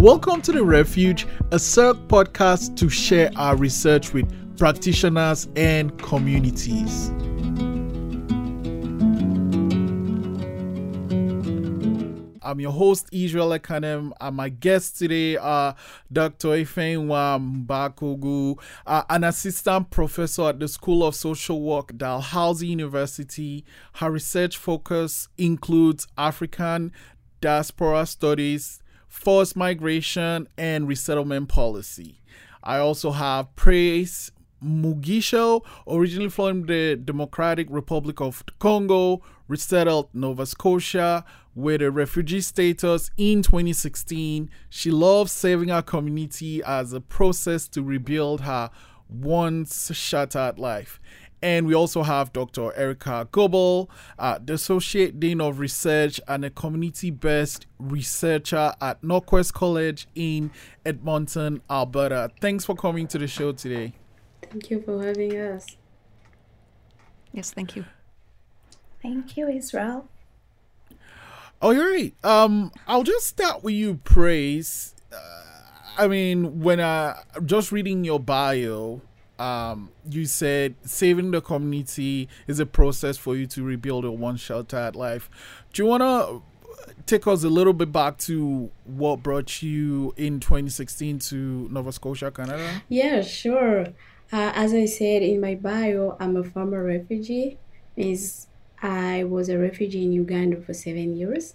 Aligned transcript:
Welcome 0.00 0.40
to 0.42 0.52
The 0.52 0.64
Refuge, 0.64 1.26
a 1.52 1.56
CERC 1.56 2.06
podcast 2.06 2.74
to 2.78 2.88
share 2.88 3.30
our 3.36 3.54
research 3.54 4.14
with 4.14 4.56
practitioners 4.56 5.46
and 5.56 5.96
communities. 5.98 7.10
I'm 12.40 12.60
your 12.60 12.72
host, 12.72 13.08
Israel 13.12 13.50
Ekanem, 13.50 14.12
and 14.18 14.36
my 14.36 14.48
guests 14.48 14.98
today 14.98 15.36
are 15.36 15.76
Dr. 16.10 16.48
Ifeyinwa 16.48 17.66
Mbakogu, 17.66 18.58
uh, 18.86 19.02
an 19.10 19.24
assistant 19.24 19.90
professor 19.90 20.44
at 20.48 20.60
the 20.60 20.68
School 20.68 21.06
of 21.06 21.14
Social 21.14 21.60
Work, 21.60 21.94
Dalhousie 21.98 22.68
University. 22.68 23.66
Her 23.96 24.10
research 24.10 24.56
focus 24.56 25.28
includes 25.36 26.06
African 26.16 26.90
diaspora 27.42 28.06
studies, 28.06 28.80
forced 29.10 29.56
migration, 29.56 30.48
and 30.56 30.88
resettlement 30.88 31.48
policy. 31.48 32.22
I 32.62 32.78
also 32.78 33.10
have 33.10 33.54
Praise 33.56 34.30
Mugisho, 34.64 35.62
originally 35.86 36.30
from 36.30 36.66
the 36.66 36.96
Democratic 36.96 37.66
Republic 37.70 38.20
of 38.20 38.42
Congo, 38.58 39.20
resettled 39.48 40.08
Nova 40.14 40.46
Scotia 40.46 41.24
with 41.54 41.82
a 41.82 41.90
refugee 41.90 42.40
status 42.40 43.10
in 43.16 43.42
2016. 43.42 44.48
She 44.68 44.90
loves 44.90 45.32
serving 45.32 45.70
her 45.70 45.82
community 45.82 46.62
as 46.62 46.92
a 46.92 47.00
process 47.00 47.66
to 47.68 47.82
rebuild 47.82 48.42
her 48.42 48.70
once 49.08 49.92
shattered 49.94 50.58
life. 50.58 51.00
And 51.42 51.66
we 51.66 51.74
also 51.74 52.02
have 52.02 52.32
Dr. 52.32 52.72
Erika 52.76 53.26
Goble, 53.32 53.90
uh, 54.18 54.38
the 54.44 54.54
Associate 54.54 55.18
Dean 55.18 55.40
of 55.40 55.58
Research 55.58 56.20
and 56.28 56.44
a 56.44 56.50
community 56.50 57.10
based 57.10 57.66
researcher 57.78 58.74
at 58.80 59.00
NorQuest 59.02 59.52
College 59.54 60.06
in 60.14 60.50
Edmonton, 60.84 61.62
Alberta. 61.70 62.30
Thanks 62.40 62.64
for 62.64 62.74
coming 62.74 63.06
to 63.08 63.18
the 63.18 63.26
show 63.26 63.52
today. 63.52 63.94
Thank 64.42 64.70
you 64.70 64.82
for 64.82 65.02
having 65.02 65.36
us. 65.36 65.76
Yes, 67.32 67.52
thank 67.52 67.76
you. 67.76 67.84
Thank 69.02 69.36
you, 69.36 69.48
Israel. 69.48 70.08
All 71.62 71.74
right. 71.74 72.14
Um, 72.24 72.72
I'll 72.86 73.02
just 73.02 73.26
start 73.26 73.62
with 73.62 73.74
you, 73.74 73.96
Praise. 73.96 74.94
Uh, 75.12 75.16
I 75.98 76.08
mean, 76.08 76.60
when 76.60 76.80
I 76.80 77.22
just 77.44 77.70
reading 77.70 78.04
your 78.04 78.18
bio, 78.18 79.02
um, 79.40 79.90
you 80.08 80.26
said 80.26 80.74
saving 80.82 81.30
the 81.30 81.40
community 81.40 82.28
is 82.46 82.60
a 82.60 82.66
process 82.66 83.16
for 83.16 83.34
you 83.34 83.46
to 83.46 83.62
rebuild 83.62 84.04
a 84.04 84.12
one 84.12 84.36
sheltered 84.36 84.94
life. 84.94 85.30
Do 85.72 85.82
you 85.82 85.88
want 85.88 86.02
to 86.02 86.42
take 87.06 87.26
us 87.26 87.42
a 87.42 87.48
little 87.48 87.72
bit 87.72 87.90
back 87.90 88.18
to 88.18 88.70
what 88.84 89.22
brought 89.22 89.62
you 89.62 90.12
in 90.16 90.40
2016 90.40 91.18
to 91.18 91.68
Nova 91.70 91.90
Scotia, 91.92 92.30
Canada? 92.30 92.82
Yeah, 92.88 93.22
sure. 93.22 93.86
Uh, 94.32 94.52
as 94.54 94.74
I 94.74 94.84
said 94.84 95.22
in 95.22 95.40
my 95.40 95.54
bio, 95.54 96.16
I'm 96.20 96.36
a 96.36 96.44
former 96.44 96.84
refugee. 96.84 97.58
Is 97.96 98.46
I 98.82 99.24
was 99.24 99.48
a 99.48 99.58
refugee 99.58 100.04
in 100.04 100.12
Uganda 100.12 100.60
for 100.60 100.72
seven 100.72 101.16
years. 101.16 101.54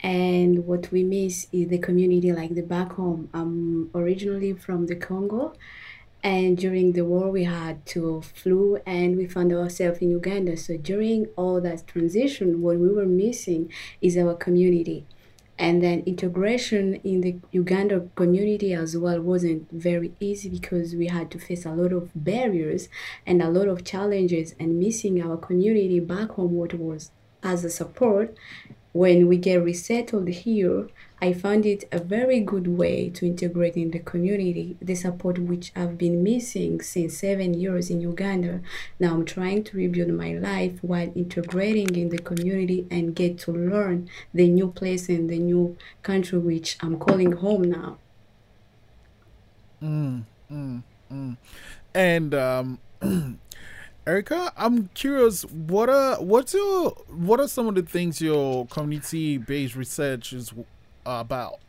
And 0.00 0.66
what 0.66 0.90
we 0.90 1.04
miss 1.04 1.46
is 1.52 1.68
the 1.68 1.78
community 1.78 2.32
like 2.32 2.54
the 2.54 2.62
back 2.62 2.92
home. 2.92 3.28
I'm 3.32 3.90
originally 3.94 4.52
from 4.52 4.86
the 4.86 4.96
Congo. 4.96 5.54
And 6.22 6.56
during 6.56 6.92
the 6.92 7.04
war, 7.04 7.30
we 7.30 7.44
had 7.44 7.84
to 7.86 8.22
flee, 8.22 8.78
and 8.86 9.16
we 9.16 9.26
found 9.26 9.52
ourselves 9.52 9.98
in 9.98 10.10
Uganda. 10.10 10.56
So 10.56 10.76
during 10.76 11.26
all 11.36 11.60
that 11.60 11.86
transition, 11.86 12.62
what 12.62 12.78
we 12.78 12.88
were 12.88 13.06
missing 13.06 13.72
is 14.00 14.16
our 14.16 14.34
community 14.34 15.04
and 15.58 15.82
then 15.82 16.02
integration 16.06 16.94
in 17.04 17.20
the 17.20 17.36
Uganda 17.52 18.08
community 18.16 18.72
as 18.72 18.96
well 18.96 19.20
wasn't 19.20 19.70
very 19.70 20.12
easy 20.18 20.48
because 20.48 20.94
we 20.94 21.06
had 21.06 21.30
to 21.30 21.38
face 21.38 21.64
a 21.64 21.70
lot 21.70 21.92
of 21.92 22.10
barriers 22.14 22.88
and 23.26 23.42
a 23.42 23.48
lot 23.48 23.68
of 23.68 23.84
challenges 23.84 24.54
and 24.58 24.80
missing 24.80 25.22
our 25.22 25.36
community 25.36 26.00
back 26.00 26.30
home 26.30 26.52
what 26.52 26.74
was 26.74 27.10
as 27.42 27.64
a 27.64 27.70
support 27.70 28.34
when 28.92 29.26
we 29.28 29.36
get 29.36 29.62
resettled 29.62 30.28
here 30.28 30.88
I 31.22 31.32
found 31.32 31.64
it 31.66 31.84
a 31.92 32.00
very 32.00 32.40
good 32.40 32.66
way 32.66 33.08
to 33.10 33.24
integrate 33.24 33.76
in 33.76 33.92
the 33.92 34.00
community, 34.00 34.76
the 34.82 34.96
support 34.96 35.38
which 35.38 35.70
I've 35.76 35.96
been 35.96 36.24
missing 36.24 36.80
since 36.80 37.18
seven 37.18 37.54
years 37.54 37.90
in 37.90 38.00
Uganda. 38.00 38.60
Now 38.98 39.14
I'm 39.14 39.24
trying 39.24 39.62
to 39.64 39.76
rebuild 39.76 40.08
my 40.08 40.32
life 40.32 40.80
while 40.82 41.12
integrating 41.14 41.94
in 41.94 42.08
the 42.08 42.18
community 42.18 42.88
and 42.90 43.14
get 43.14 43.38
to 43.40 43.52
learn 43.52 44.10
the 44.34 44.48
new 44.48 44.72
place 44.72 45.08
and 45.08 45.30
the 45.30 45.38
new 45.38 45.76
country 46.02 46.40
which 46.40 46.76
I'm 46.80 46.98
calling 46.98 47.30
home 47.30 47.70
now. 47.70 47.98
Mm, 49.80 50.24
mm, 50.50 50.82
mm. 51.08 51.36
And 51.94 52.34
um, 52.34 52.80
Erika, 54.08 54.52
I'm 54.56 54.88
curious. 54.88 55.44
What 55.44 55.88
are 55.88 56.16
what's 56.16 56.52
your 56.52 56.90
what 57.06 57.38
are 57.38 57.46
some 57.46 57.68
of 57.68 57.76
the 57.76 57.82
things 57.82 58.20
your 58.20 58.66
community 58.66 59.38
based 59.38 59.76
research 59.76 60.32
is 60.32 60.52
about? 61.06 61.60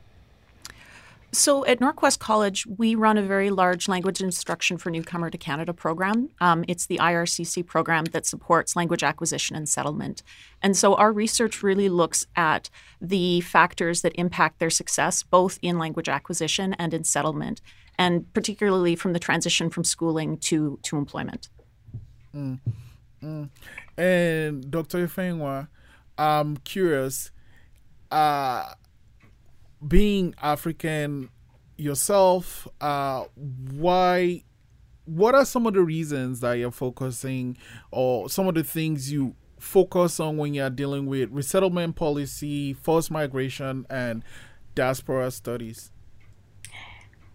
So 1.34 1.66
at 1.66 1.80
NorQuest 1.80 2.20
College, 2.20 2.68
we 2.68 2.94
run 2.94 3.18
a 3.18 3.24
very 3.24 3.50
large 3.50 3.88
language 3.88 4.22
instruction 4.22 4.78
for 4.78 4.92
newcomer 4.92 5.32
to 5.32 5.38
Canada 5.38 5.74
program. 5.74 6.30
Um, 6.40 6.64
it's 6.68 6.86
the 6.86 7.00
IRCC 7.00 7.66
program 7.66 8.06
that 8.06 8.28
supports 8.28 8.76
language 8.76 9.02
acquisition 9.02 9.56
and 9.56 9.68
settlement. 9.68 10.22
And 10.62 10.78
so 10.78 10.94
our 10.94 11.12
research 11.12 11.64
really 11.64 11.90
looks 11.90 12.28
at 12.36 12.70
the 13.02 13.42
factors 13.42 14.04
that 14.04 14.14
impact 14.14 14.60
their 14.60 14.70
success, 14.70 15.24
both 15.24 15.58
in 15.64 15.80
language 15.80 16.08
acquisition 16.08 16.76
and 16.76 16.94
in 16.94 17.04
settlement, 17.04 17.62
and 17.98 18.32
particularly 18.34 18.96
from 18.96 19.14
the 19.14 19.20
transition 19.20 19.72
from 19.72 19.84
schooling 19.84 20.38
to, 20.38 20.78
to 20.84 20.98
employment. 20.98 21.50
Mm. 22.36 22.60
Mm. 23.24 23.50
And 23.98 24.70
Dr. 24.70 25.08
Ifeyinwa, 25.08 25.68
I'm 26.16 26.58
curious. 26.58 27.32
Uh, 28.12 28.74
being 29.88 30.36
African 30.42 31.30
yourself, 31.78 32.68
uh, 32.82 33.26
why? 33.36 34.44
What 35.06 35.36
are 35.36 35.44
some 35.44 35.68
of 35.68 35.74
the 35.74 35.82
reasons 35.82 36.40
that 36.40 36.54
you're 36.54 36.72
focusing, 36.72 37.58
or 37.92 38.30
some 38.30 38.48
of 38.48 38.56
the 38.56 38.64
things 38.64 39.12
you 39.12 39.36
focus 39.60 40.20
on 40.20 40.38
when 40.38 40.54
you're 40.54 40.70
dealing 40.70 41.08
with 41.08 41.30
resettlement 41.32 41.96
policy, 41.96 42.74
forced 42.74 43.12
migration, 43.12 43.86
and 43.90 44.24
diaspora 44.76 45.30
studies? 45.32 45.92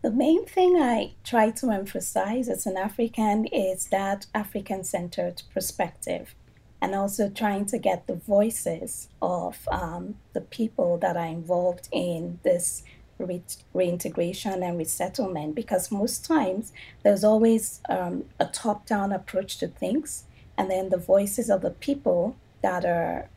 The 0.00 0.10
main 0.12 0.46
thing 0.46 0.76
I 0.76 1.14
try 1.24 1.50
to 1.50 1.70
emphasize 1.70 2.48
as 2.48 2.66
an 2.66 2.76
African 2.76 3.46
is 3.46 3.88
that 3.88 4.26
African 4.32 4.84
centered 4.84 5.42
perspective 5.52 6.34
and 6.80 6.94
also 6.94 7.28
trying 7.28 7.66
to 7.66 7.78
get 7.78 8.06
the 8.06 8.14
voices 8.14 9.08
of 9.20 9.66
um, 9.70 10.16
the 10.32 10.40
people 10.40 10.98
that 10.98 11.16
are 11.16 11.26
involved 11.26 11.88
in 11.90 12.38
this 12.44 12.82
re- 13.18 13.42
reintegration 13.74 14.62
and 14.62 14.78
resettlement 14.78 15.54
because 15.54 15.90
most 15.90 16.24
times 16.24 16.72
there's 17.02 17.24
always 17.24 17.80
um, 17.88 18.24
a 18.38 18.46
top 18.46 18.86
down 18.86 19.12
approach 19.12 19.58
to 19.58 19.68
things 19.68 20.24
and 20.56 20.70
then 20.70 20.88
the 20.88 20.98
voices 20.98 21.50
of 21.50 21.62
the 21.62 21.70
people 21.70 22.36
that 22.62 22.84
are 22.84 23.28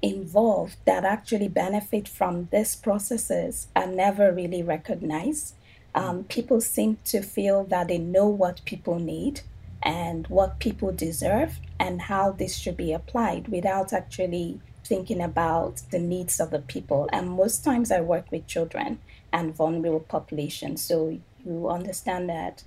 involved 0.00 0.76
that 0.84 1.04
actually 1.04 1.48
benefit 1.48 2.08
from 2.08 2.48
these 2.50 2.74
processes 2.74 3.68
are 3.76 3.86
never 3.86 4.32
really 4.32 4.62
recognized. 4.62 5.54
Um, 5.94 6.24
people 6.24 6.60
seem 6.60 6.98
to 7.04 7.22
feel 7.22 7.64
that 7.64 7.88
they 7.88 7.98
know 7.98 8.26
what 8.26 8.64
people 8.64 8.98
need 8.98 9.42
and 9.82 10.26
what 10.28 10.58
people 10.58 10.92
deserve 10.92 11.58
and 11.78 12.02
how 12.02 12.30
this 12.30 12.56
should 12.56 12.76
be 12.76 12.92
applied 12.92 13.48
without 13.48 13.92
actually 13.92 14.60
thinking 14.84 15.20
about 15.20 15.82
the 15.90 15.98
needs 15.98 16.40
of 16.40 16.50
the 16.50 16.58
people. 16.58 17.08
And 17.12 17.30
most 17.30 17.64
times 17.64 17.90
I 17.90 18.00
work 18.00 18.30
with 18.30 18.46
children 18.46 18.98
and 19.32 19.54
vulnerable 19.54 20.00
populations, 20.00 20.82
so 20.82 21.18
you 21.44 21.68
understand 21.68 22.28
that 22.28 22.62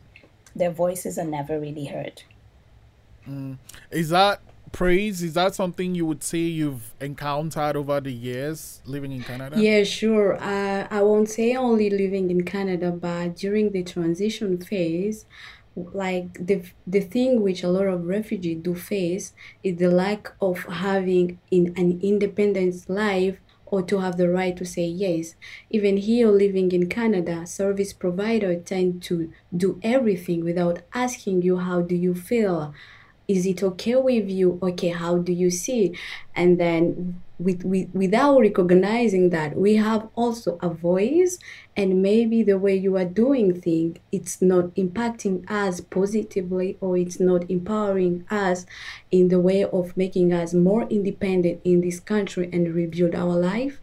their 0.56 0.72
voices 0.72 1.18
are 1.18 1.26
never 1.26 1.60
really 1.60 1.86
heard. 1.86 2.24
Mm. 3.28 3.58
Is 3.92 4.10
that 4.10 4.42
praise? 4.72 5.24
Is 5.24 5.34
that 5.34 5.56
something 5.56 5.96
you 5.96 6.06
would 6.06 6.24
say 6.24 6.40
you've 6.40 6.94
encountered 7.00 7.76
over 7.76 8.00
the 8.02 8.12
years 8.12 8.82
living 8.86 9.12
in 9.12 9.24
Canada? 9.24 9.60
Yeah, 9.60 9.84
sure. 9.84 10.36
Uh, 10.42 10.88
I 10.90 11.02
won't 11.02 11.30
say 11.30 11.56
only 11.56 11.90
living 11.90 12.30
in 12.32 12.44
Canada, 12.44 12.92
but 12.92 13.36
during 13.36 13.72
the 13.72 13.84
transition 13.84 14.58
phase, 14.62 15.26
like 15.76 16.46
the 16.48 16.64
the 16.88 17.02
thing 17.02 17.42
which 17.42 17.64
a 17.64 17.68
lot 17.68 17.88
of 17.88 18.06
refugees 18.06 18.60
do 18.64 18.74
face 18.76 19.34
is 19.64 19.78
the 19.78 19.90
lack 19.90 20.32
of 20.42 20.64
having 20.66 21.40
in 21.52 21.74
an 21.76 22.00
independent 22.02 22.90
life 22.90 23.38
or 23.66 23.82
to 23.82 24.00
have 24.00 24.16
the 24.18 24.30
right 24.30 24.56
to 24.56 24.64
say 24.66 24.86
yes. 24.86 25.36
Even 25.70 25.98
here 25.98 26.30
living 26.30 26.72
in 26.72 26.88
Canada, 26.88 27.46
service 27.48 27.94
provider 27.94 28.56
tend 28.60 29.02
to 29.04 29.32
do 29.56 29.80
everything 29.84 30.44
without 30.44 30.82
asking 30.94 31.42
you 31.42 31.58
how 31.58 31.82
do 31.82 31.96
you 31.96 32.14
feel. 32.16 32.74
is 33.28 33.46
it 33.46 33.64
okay 33.64 33.96
with 33.96 34.30
you 34.30 34.60
okay 34.62 34.90
how 34.90 35.18
do 35.18 35.34
you 35.34 35.50
see 35.50 35.84
and 36.36 36.60
then 36.60 37.22
with, 37.38 37.64
with, 37.64 37.90
without 37.94 38.40
recognizing 38.40 39.30
that 39.30 39.58
we 39.58 39.76
have 39.76 40.08
also 40.16 40.58
a 40.62 40.70
voice 40.70 41.38
and 41.76 42.02
maybe 42.02 42.44
the 42.44 42.58
way 42.58 42.76
you 42.76 42.96
are 42.96 43.06
doing 43.06 43.60
things 43.60 43.98
it's 44.12 44.42
not 44.42 44.66
impacting 44.76 45.50
us 45.50 45.82
positively 45.82 46.78
or 46.80 46.98
it's 46.98 47.20
not 47.20 47.50
empowering 47.50 48.26
us 48.30 48.66
in 49.12 49.28
the 49.28 49.40
way 49.40 49.64
of 49.64 49.96
making 49.98 50.32
us 50.32 50.54
more 50.54 50.84
independent 50.84 51.60
in 51.64 51.82
this 51.82 52.00
country 52.00 52.50
and 52.54 52.74
rebuild 52.74 53.16
our 53.16 53.36
life. 53.36 53.82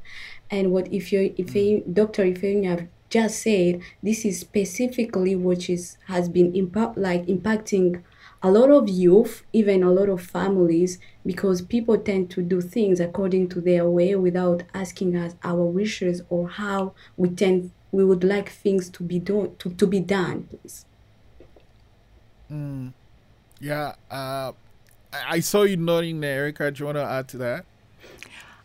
And 0.51 0.73
what 0.73 0.93
if 0.93 1.13
you 1.13 1.35
if 1.37 1.49
mm. 1.49 1.67
you, 1.67 1.85
dr 1.93 2.25
if 2.25 2.43
you 2.43 2.63
have 2.65 2.87
just 3.09 3.43
said 3.43 3.81
this 4.03 4.25
is 4.25 4.41
specifically 4.41 5.37
what 5.37 5.69
is 5.69 5.99
has 6.07 6.29
been 6.29 6.55
impact 6.55 6.97
like 6.97 7.27
impacting 7.27 8.03
a 8.43 8.51
lot 8.51 8.71
of 8.71 8.89
youth, 8.89 9.45
even 9.53 9.83
a 9.83 9.91
lot 9.91 10.09
of 10.09 10.21
families, 10.21 10.99
because 11.25 11.63
people 11.63 11.97
tend 11.97 12.31
to 12.31 12.43
do 12.43 12.61
things 12.61 12.99
according 12.99 13.49
to 13.51 13.61
their 13.61 13.89
way 13.89 14.17
without 14.17 14.65
asking 14.75 15.17
us 15.17 15.37
our 15.45 15.65
wishes 15.65 16.23
or 16.29 16.49
how 16.49 16.95
we 17.17 17.29
tend 17.29 17.71
we 17.93 18.05
would 18.05 18.25
like 18.25 18.49
things 18.49 18.89
to 18.89 19.03
be 19.03 19.19
done 19.19 19.55
to, 19.59 19.71
to 19.71 19.87
be 19.87 20.01
done, 20.01 20.45
please. 20.45 20.87
Mm. 22.51 22.93
Yeah, 23.61 23.95
uh, 24.11 24.53
I 25.13 25.41
saw 25.41 25.63
you 25.63 25.77
nodding 25.77 26.21
there, 26.21 26.41
Erika. 26.41 26.71
Do 26.71 26.81
you 26.81 26.87
want 26.87 26.97
to 26.97 27.05
add 27.05 27.29
to 27.29 27.39
that? 27.39 27.65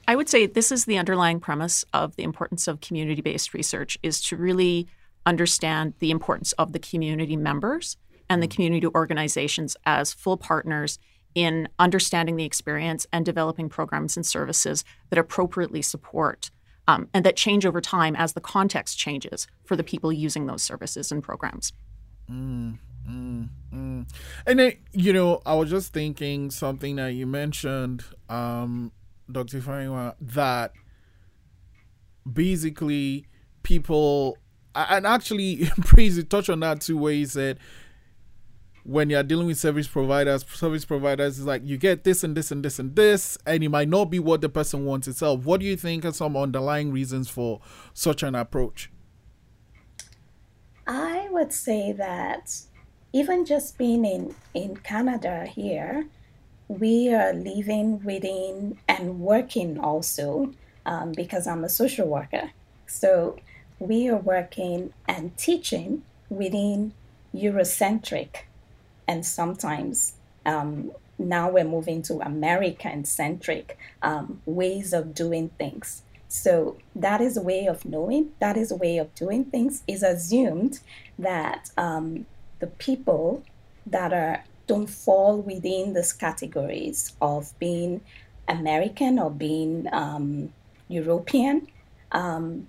I 0.07 0.15
would 0.15 0.29
say 0.29 0.47
this 0.47 0.71
is 0.71 0.85
the 0.85 0.97
underlying 0.97 1.41
premise 1.41 1.83
of 1.93 2.15
the 2.15 2.23
importance 2.23 2.67
of 2.67 2.79
community-based 2.79 3.53
research 3.53 3.97
is 4.01 4.21
to 4.21 4.37
really 4.37 4.87
understand 5.25 5.93
the 5.99 6.09
importance 6.09 6.53
of 6.53 6.71
the 6.71 6.79
community 6.79 7.35
members 7.35 7.97
and 8.29 8.41
the 8.41 8.47
mm. 8.47 8.51
community 8.51 8.87
organizations 8.87 9.77
as 9.85 10.13
full 10.13 10.37
partners 10.37 10.99
in 11.35 11.69
understanding 11.77 12.35
the 12.35 12.45
experience 12.45 13.05
and 13.13 13.25
developing 13.25 13.69
programs 13.69 14.17
and 14.17 14.25
services 14.25 14.83
that 15.09 15.19
appropriately 15.19 15.81
support 15.81 16.49
um, 16.87 17.09
and 17.13 17.25
that 17.25 17.35
change 17.35 17.65
over 17.65 17.81
time 17.81 18.15
as 18.15 18.33
the 18.33 18.41
context 18.41 18.97
changes 18.97 19.45
for 19.65 19.75
the 19.75 19.83
people 19.83 20.11
using 20.11 20.45
those 20.47 20.63
services 20.63 21.11
and 21.11 21.21
programs. 21.21 21.73
Mm, 22.31 22.79
mm, 23.07 23.49
mm. 23.73 24.09
And 24.45 24.59
then, 24.59 24.73
you 24.93 25.13
know, 25.13 25.41
I 25.45 25.53
was 25.55 25.69
just 25.69 25.93
thinking 25.93 26.49
something 26.49 26.95
that 26.95 27.09
you 27.09 27.27
mentioned, 27.27 28.03
um, 28.29 28.91
Dr. 29.31 29.59
Fariwa, 29.59 30.15
that 30.19 30.71
basically 32.31 33.27
people, 33.63 34.37
and 34.73 35.05
actually, 35.05 35.69
Praise 35.81 36.23
touch 36.25 36.49
on 36.49 36.61
that 36.61 36.81
too, 36.81 36.97
where 36.97 37.13
he 37.13 37.25
said, 37.25 37.59
when 38.87 39.09
you're 39.09 39.21
dealing 39.21 39.47
with 39.47 39.57
service 39.57 39.85
providers, 39.85 40.45
service 40.47 40.85
providers 40.85 41.37
is 41.37 41.45
like 41.45 41.61
you 41.65 41.77
get 41.77 42.05
this 42.05 42.23
and 42.23 42.37
this 42.37 42.51
and 42.51 42.63
this 42.63 42.79
and 42.79 42.95
this, 42.95 43.37
and 43.45 43.61
it 43.61 43.67
might 43.67 43.89
not 43.89 44.05
be 44.05 44.17
what 44.17 44.39
the 44.39 44.47
person 44.47 44.85
wants 44.85 45.09
itself. 45.09 45.43
What 45.43 45.59
do 45.59 45.65
you 45.65 45.75
think 45.75 46.05
are 46.05 46.13
some 46.13 46.37
underlying 46.37 46.93
reasons 46.93 47.29
for 47.29 47.59
such 47.93 48.23
an 48.23 48.33
approach? 48.33 48.89
I 50.87 51.27
would 51.31 51.51
say 51.51 51.91
that 51.91 52.61
even 53.11 53.43
just 53.43 53.77
being 53.77 54.05
in, 54.05 54.33
in 54.53 54.77
Canada 54.77 55.45
here, 55.45 56.07
we 56.69 57.13
are 57.13 57.33
living 57.33 58.01
within 58.05 58.77
and 58.87 59.19
working 59.19 59.79
also 59.79 60.53
um, 60.85 61.11
because 61.11 61.45
I'm 61.45 61.65
a 61.65 61.69
social 61.69 62.07
worker. 62.07 62.51
So 62.85 63.37
we 63.79 64.07
are 64.07 64.15
working 64.15 64.93
and 65.09 65.35
teaching 65.35 66.03
within 66.29 66.93
Eurocentric 67.35 68.46
and 69.07 69.25
sometimes 69.25 70.13
um, 70.45 70.91
now 71.17 71.49
we're 71.49 71.63
moving 71.63 72.01
to 72.03 72.19
American 72.19 73.05
centric 73.05 73.77
um, 74.01 74.41
ways 74.45 74.93
of 74.93 75.13
doing 75.13 75.49
things. 75.57 76.03
So 76.27 76.77
that 76.95 77.21
is 77.21 77.37
a 77.37 77.41
way 77.41 77.67
of 77.67 77.85
knowing, 77.85 78.31
that 78.39 78.57
is 78.57 78.71
a 78.71 78.75
way 78.75 78.97
of 78.97 79.13
doing 79.15 79.45
things. 79.45 79.83
Is 79.87 80.03
assumed 80.03 80.79
that 81.17 81.71
um, 81.77 82.25
the 82.59 82.67
people 82.67 83.43
that 83.85 84.11
are 84.13 84.43
don't 84.67 84.87
fall 84.87 85.37
within 85.37 85.93
these 85.93 86.11
categories 86.11 87.13
of 87.21 87.57
being 87.57 88.01
American 88.47 89.17
or 89.17 89.31
being 89.31 89.87
um, 89.93 90.51
European 90.89 91.67
um, 92.11 92.67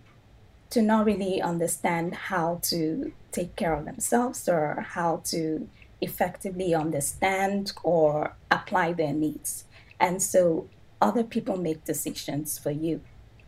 to 0.70 0.80
not 0.80 1.04
really 1.04 1.42
understand 1.42 2.14
how 2.14 2.60
to 2.62 3.12
take 3.32 3.56
care 3.56 3.74
of 3.74 3.84
themselves 3.84 4.48
or 4.48 4.86
how 4.90 5.20
to 5.24 5.68
effectively 6.00 6.74
understand 6.74 7.72
or 7.82 8.34
apply 8.50 8.92
their 8.92 9.12
needs. 9.12 9.64
And 10.00 10.22
so 10.22 10.68
other 11.00 11.24
people 11.24 11.56
make 11.56 11.84
decisions 11.84 12.58
for 12.58 12.70
you. 12.70 13.00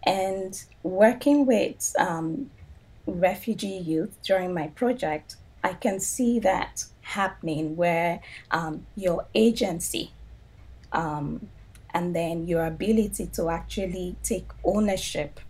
And 0.04 0.60
working 0.82 1.46
with 1.46 1.94
um, 1.98 2.50
refugee 3.06 3.68
youth 3.68 4.16
during 4.22 4.54
my 4.54 4.68
project, 4.68 5.36
I 5.62 5.74
can 5.74 6.00
see 6.00 6.38
that 6.40 6.84
happening 7.02 7.76
where 7.76 8.20
um, 8.50 8.86
your 8.96 9.26
agency 9.34 10.12
um, 10.92 11.48
and 11.92 12.14
then 12.14 12.46
your 12.46 12.64
ability 12.64 13.26
to 13.34 13.50
actually 13.50 14.16
take 14.22 14.48
ownership 14.64 15.40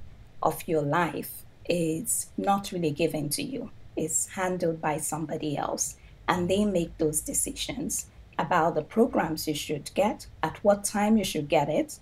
of 0.43 0.67
your 0.67 0.83
life 0.83 1.43
is 1.69 2.31
not 2.37 2.73
really 2.73 2.91
given 2.91 3.29
to 3.29 3.43
you, 3.43 3.71
it's 3.97 4.29
handled 4.31 4.81
by 4.81 4.97
somebody 4.97 5.57
else 5.57 5.97
and 6.31 6.49
they 6.49 6.65
make 6.65 6.97
those 6.97 7.21
decisions 7.21 8.07
about 8.39 8.77
the 8.77 8.83
programs 8.83 9.49
you 9.49 9.55
should 9.55 9.91
get, 9.95 10.29
at 10.43 10.57
what 10.63 10.85
time 10.85 11.19
you 11.19 11.25
should 11.25 11.49
get 11.49 11.69
it, 11.69 11.99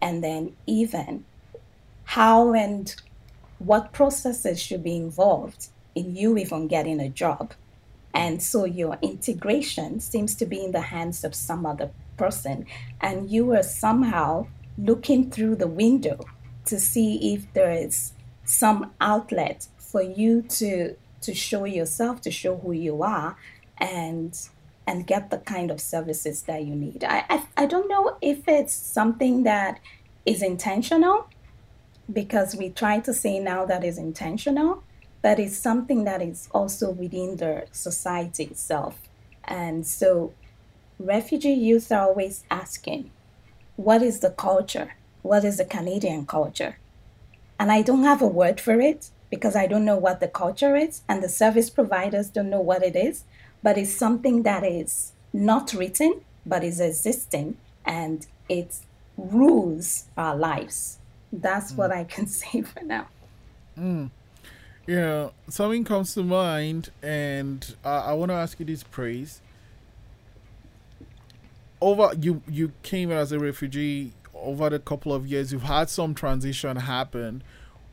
and 0.00 0.22
then 0.22 0.56
even 0.66 1.24
how 2.04 2.54
and 2.54 2.94
what 3.58 3.92
processes 3.92 4.62
should 4.62 4.84
be 4.84 4.96
involved 4.96 5.68
in 5.96 6.14
you 6.14 6.38
even 6.38 6.68
getting 6.68 7.00
a 7.00 7.08
job. 7.08 7.52
And 8.14 8.40
so 8.40 8.64
your 8.64 8.98
integration 9.02 9.98
seems 9.98 10.36
to 10.36 10.46
be 10.46 10.64
in 10.64 10.70
the 10.70 10.80
hands 10.80 11.24
of 11.24 11.34
some 11.34 11.66
other 11.66 11.90
person, 12.16 12.66
and 13.00 13.28
you 13.30 13.52
are 13.52 13.64
somehow 13.64 14.46
looking 14.78 15.30
through 15.30 15.56
the 15.56 15.66
window 15.66 16.20
to 16.66 16.78
see 16.78 17.34
if 17.34 17.52
there 17.52 17.72
is 17.72 18.12
some 18.44 18.92
outlet 19.00 19.66
for 19.76 20.02
you 20.02 20.42
to 20.42 20.94
to 21.22 21.34
show 21.34 21.64
yourself, 21.64 22.20
to 22.20 22.30
show 22.30 22.56
who 22.58 22.72
you 22.72 23.02
are, 23.02 23.36
and 23.78 24.38
and 24.86 25.06
get 25.06 25.30
the 25.30 25.38
kind 25.38 25.70
of 25.70 25.80
services 25.80 26.42
that 26.42 26.64
you 26.64 26.74
need. 26.74 27.02
I, 27.02 27.24
I, 27.28 27.46
I 27.56 27.66
don't 27.66 27.88
know 27.88 28.16
if 28.20 28.46
it's 28.46 28.72
something 28.72 29.42
that 29.42 29.80
is 30.24 30.42
intentional 30.42 31.28
because 32.12 32.54
we 32.54 32.70
try 32.70 33.00
to 33.00 33.12
say 33.12 33.40
now 33.40 33.66
that 33.66 33.82
is 33.82 33.98
intentional, 33.98 34.84
but 35.22 35.40
it's 35.40 35.56
something 35.56 36.04
that 36.04 36.22
is 36.22 36.48
also 36.52 36.90
within 36.90 37.36
the 37.36 37.66
society 37.72 38.44
itself. 38.44 39.00
And 39.42 39.84
so 39.84 40.34
refugee 41.00 41.52
youth 41.52 41.90
are 41.90 42.02
always 42.02 42.44
asking, 42.48 43.10
what 43.74 44.02
is 44.02 44.20
the 44.20 44.30
culture? 44.30 44.94
What 45.22 45.44
is 45.44 45.56
the 45.56 45.64
Canadian 45.64 46.26
culture? 46.26 46.78
And 47.58 47.72
I 47.72 47.82
don't 47.82 48.04
have 48.04 48.22
a 48.22 48.28
word 48.28 48.60
for 48.60 48.80
it 48.80 49.10
because 49.30 49.56
I 49.56 49.66
don't 49.66 49.84
know 49.84 49.96
what 49.96 50.20
the 50.20 50.28
culture 50.28 50.76
is, 50.76 51.02
and 51.08 51.22
the 51.22 51.28
service 51.28 51.70
providers 51.70 52.30
don't 52.30 52.50
know 52.50 52.60
what 52.60 52.84
it 52.84 52.94
is 52.94 53.24
but 53.62 53.78
it's 53.78 53.92
something 53.92 54.42
that 54.42 54.64
is 54.64 55.12
not 55.32 55.72
written, 55.72 56.20
but 56.44 56.64
is 56.64 56.80
existing 56.80 57.56
and 57.84 58.26
it 58.48 58.78
rules 59.16 60.04
our 60.16 60.36
lives. 60.36 60.98
That's 61.32 61.72
mm. 61.72 61.76
what 61.76 61.92
I 61.92 62.04
can 62.04 62.26
say 62.26 62.62
for 62.62 62.82
now. 62.82 63.08
Mm. 63.78 64.10
Yeah, 64.86 65.30
something 65.48 65.82
comes 65.82 66.14
to 66.14 66.22
mind, 66.22 66.90
and 67.02 67.74
I 67.84 68.12
want 68.12 68.30
to 68.30 68.36
ask 68.36 68.60
you 68.60 68.66
this 68.66 68.84
praise. 68.84 69.40
Over 71.80 72.12
you, 72.20 72.42
you 72.48 72.72
came 72.84 73.10
as 73.10 73.32
a 73.32 73.38
refugee 73.38 74.12
over 74.32 74.70
the 74.70 74.78
couple 74.78 75.12
of 75.12 75.26
years. 75.26 75.52
You've 75.52 75.64
had 75.64 75.90
some 75.90 76.14
transition 76.14 76.76
happen. 76.76 77.42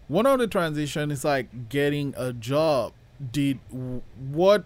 One 0.08 0.28
of 0.28 0.38
the 0.38 0.48
transition 0.48 1.10
is 1.10 1.26
like 1.26 1.70
getting 1.70 2.14
a 2.16 2.32
job. 2.32 2.94
Did 3.32 3.60
what 3.72 4.66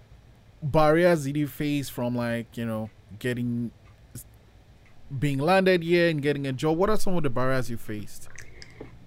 barriers 0.61 1.25
did 1.25 1.37
you 1.37 1.47
face 1.47 1.89
from 1.89 2.15
like 2.15 2.57
you 2.57 2.65
know 2.65 2.89
getting 3.19 3.71
being 5.19 5.37
landed 5.37 5.83
here 5.83 6.09
and 6.09 6.21
getting 6.21 6.45
a 6.47 6.53
job? 6.53 6.77
What 6.77 6.89
are 6.89 6.97
some 6.97 7.15
of 7.15 7.23
the 7.23 7.29
barriers 7.29 7.69
you 7.69 7.77
faced? 7.77 8.27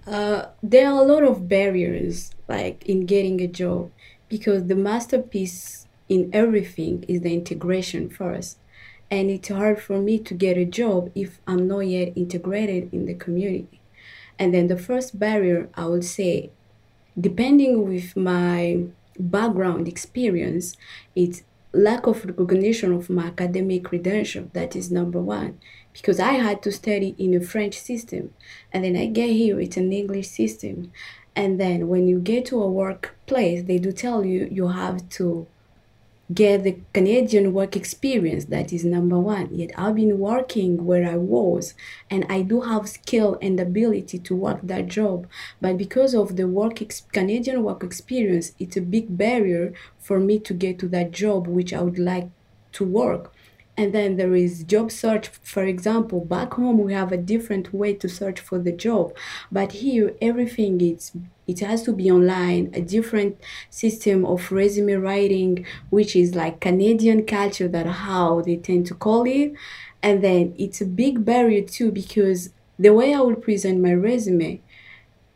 Uh, 0.07 0.47
there 0.63 0.91
are 0.91 1.01
a 1.01 1.05
lot 1.05 1.23
of 1.23 1.49
barriers 1.49 2.33
like 2.49 2.85
in 2.87 3.07
getting 3.07 3.41
a 3.41 3.47
job 3.47 3.91
because 4.29 4.67
the 4.67 4.75
masterpiece 4.75 5.87
in 6.09 6.31
everything 6.33 7.05
is 7.07 7.21
the 7.21 7.33
integration 7.33 8.09
first. 8.09 8.59
And 9.11 9.31
it's 9.31 9.49
hard 9.49 9.81
for 9.81 10.01
me 10.01 10.19
to 10.21 10.35
get 10.35 10.57
a 10.57 10.65
job 10.65 11.11
if 11.15 11.41
i'm 11.47 11.67
not 11.67 11.81
yet 11.81 12.13
integrated 12.17 12.93
in 12.93 13.07
the 13.07 13.15
community. 13.15 13.81
And 14.39 14.55
then 14.55 14.69
the 14.69 14.79
first 14.79 15.19
barrier 15.19 15.69
i 15.75 15.85
would 15.87 16.05
say 16.05 16.51
depending 17.21 17.89
with 17.89 18.17
my 18.17 18.85
background 19.21 19.87
experience 19.87 20.77
it's 21.15 21.43
lack 21.73 22.07
of 22.07 22.25
recognition 22.25 22.93
of 22.93 23.11
my 23.11 23.27
academic 23.27 23.85
credential. 23.85 24.51
That 24.53 24.75
is 24.75 24.91
number 24.91 25.21
one. 25.21 25.61
Because 25.93 26.21
I 26.21 26.33
had 26.33 26.63
to 26.63 26.73
study 26.73 27.15
in 27.19 27.35
a 27.35 27.41
French 27.41 27.79
system. 27.79 28.33
And 28.73 28.85
then 28.85 28.97
I 28.97 29.07
get 29.07 29.31
here, 29.31 29.61
it's 29.61 29.77
an 29.77 29.93
English 29.93 30.29
system. 30.29 30.93
And 31.37 31.61
then 31.61 31.89
when 31.89 32.09
you 32.09 32.19
get 32.19 32.47
to 32.47 32.63
a 32.63 32.71
workplace, 32.71 33.65
they 33.65 33.79
do 33.79 33.93
tell 33.93 34.25
you 34.25 34.49
you 34.51 34.69
have 34.69 35.09
to 35.11 35.47
get 36.33 36.63
the 36.63 36.79
Canadian 36.93 37.53
work 37.53 37.77
experience. 37.77 38.47
That 38.47 38.73
is 38.73 38.85
number 38.85 39.19
one. 39.19 39.49
Yet 39.55 39.71
I've 39.77 39.97
been 39.97 40.19
working 40.19 40.85
where 40.85 41.09
I 41.09 41.17
was, 41.17 41.75
and 42.11 42.25
I 42.29 42.43
do 42.43 42.61
have 42.63 42.89
skill 42.89 43.39
and 43.43 43.59
ability 43.59 44.19
to 44.19 44.37
work 44.37 44.61
that 44.63 44.89
job. 44.89 45.27
But 45.61 45.79
because 45.79 46.15
of 46.15 46.37
the 46.37 46.47
work 46.47 46.83
Canadian 47.13 47.63
work 47.63 47.83
experience, 47.83 48.53
it's 48.59 48.77
a 48.77 48.83
big 48.83 49.17
barrier 49.17 49.73
for 49.99 50.21
me 50.21 50.39
to 50.41 50.55
get 50.55 50.79
to 50.81 50.89
that 50.89 51.11
job 51.11 51.47
which 51.47 51.73
I 51.73 51.83
would 51.83 51.99
like 51.99 52.29
to 52.73 52.85
work 52.85 53.33
and 53.77 53.95
then 53.95 54.17
there 54.17 54.35
is 54.35 54.65
job 54.65 54.91
search 54.91 55.29
for 55.29 55.65
example 55.65 56.25
back 56.25 56.55
home 56.55 56.79
we 56.79 56.93
have 56.93 57.13
a 57.13 57.17
different 57.17 57.73
way 57.73 57.95
to 57.95 58.09
search 58.09 58.39
for 58.39 58.59
the 58.59 58.73
job 58.73 59.13
but 59.51 59.73
here 59.73 60.15
everything 60.21 60.81
is 60.81 61.13
it 61.51 61.61
has 61.61 61.83
to 61.83 61.93
be 61.93 62.11
online 62.11 62.71
a 62.75 62.81
different 62.81 63.37
system 63.71 64.25
of 64.25 64.51
resume 64.53 64.95
writing 64.95 65.65
which 65.91 66.15
is 66.15 66.35
like 66.35 66.61
canadian 66.61 67.25
culture 67.25 67.69
that 67.69 67.87
how 67.87 68.41
they 68.41 68.57
tend 68.57 68.87
to 68.87 68.95
call 68.95 69.25
it 69.25 69.53
and 70.03 70.23
then 70.25 70.55
it's 70.59 70.81
a 70.81 70.87
big 70.87 71.25
barrier 71.25 71.63
too 71.63 71.91
because 71.91 72.51
the 72.79 72.93
way 72.99 73.15
i 73.15 73.21
will 73.21 73.37
present 73.37 73.81
my 73.81 73.93
resume 73.93 74.61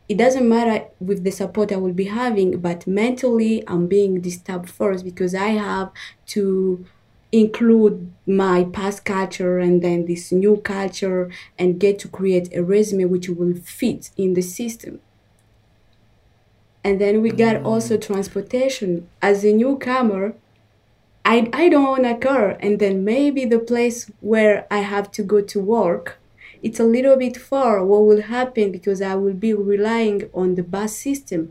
it 0.07 0.17
doesn't 0.17 0.47
matter 0.47 0.85
with 0.99 1.23
the 1.23 1.31
support 1.31 1.71
I 1.71 1.77
will 1.77 1.93
be 1.93 2.05
having, 2.05 2.59
but 2.59 2.85
mentally 2.85 3.63
I'm 3.67 3.87
being 3.87 4.21
disturbed 4.21 4.69
first 4.69 5.03
because 5.03 5.33
I 5.33 5.47
have 5.47 5.91
to 6.27 6.85
include 7.31 8.13
my 8.25 8.65
past 8.65 9.03
culture 9.03 9.59
and 9.59 9.81
then 9.81 10.05
this 10.05 10.31
new 10.31 10.57
culture 10.57 11.29
and 11.57 11.79
get 11.79 11.99
to 11.99 12.07
create 12.07 12.55
a 12.55 12.63
resume 12.63 13.05
which 13.05 13.29
will 13.29 13.55
fit 13.55 14.11
in 14.15 14.35
the 14.35 14.41
system. 14.41 14.99
And 16.85 17.01
then 17.01 17.15
we 17.23 17.31
got 17.45 17.55
Mm. 17.57 17.65
also 17.71 17.93
transportation. 17.97 18.89
As 19.29 19.37
a 19.43 19.51
newcomer, 19.61 20.25
I, 21.33 21.49
I 21.61 21.69
don't 21.69 21.87
own 21.93 22.05
a 22.05 22.15
car, 22.27 22.47
and 22.65 22.73
then 22.83 22.95
maybe 23.03 23.43
the 23.45 23.59
place 23.71 23.99
where 24.31 24.55
I 24.69 24.81
have 24.93 25.07
to 25.17 25.23
go 25.23 25.41
to 25.41 25.59
work, 25.59 26.05
it's 26.61 26.79
a 26.79 26.83
little 26.95 27.17
bit 27.17 27.37
far. 27.37 27.83
What 27.83 28.03
will 28.09 28.21
happen 28.37 28.71
because 28.77 29.01
I 29.01 29.15
will 29.15 29.33
be 29.47 29.53
relying 29.73 30.19
on 30.41 30.55
the 30.55 30.63
bus 30.75 30.95
system. 31.07 31.41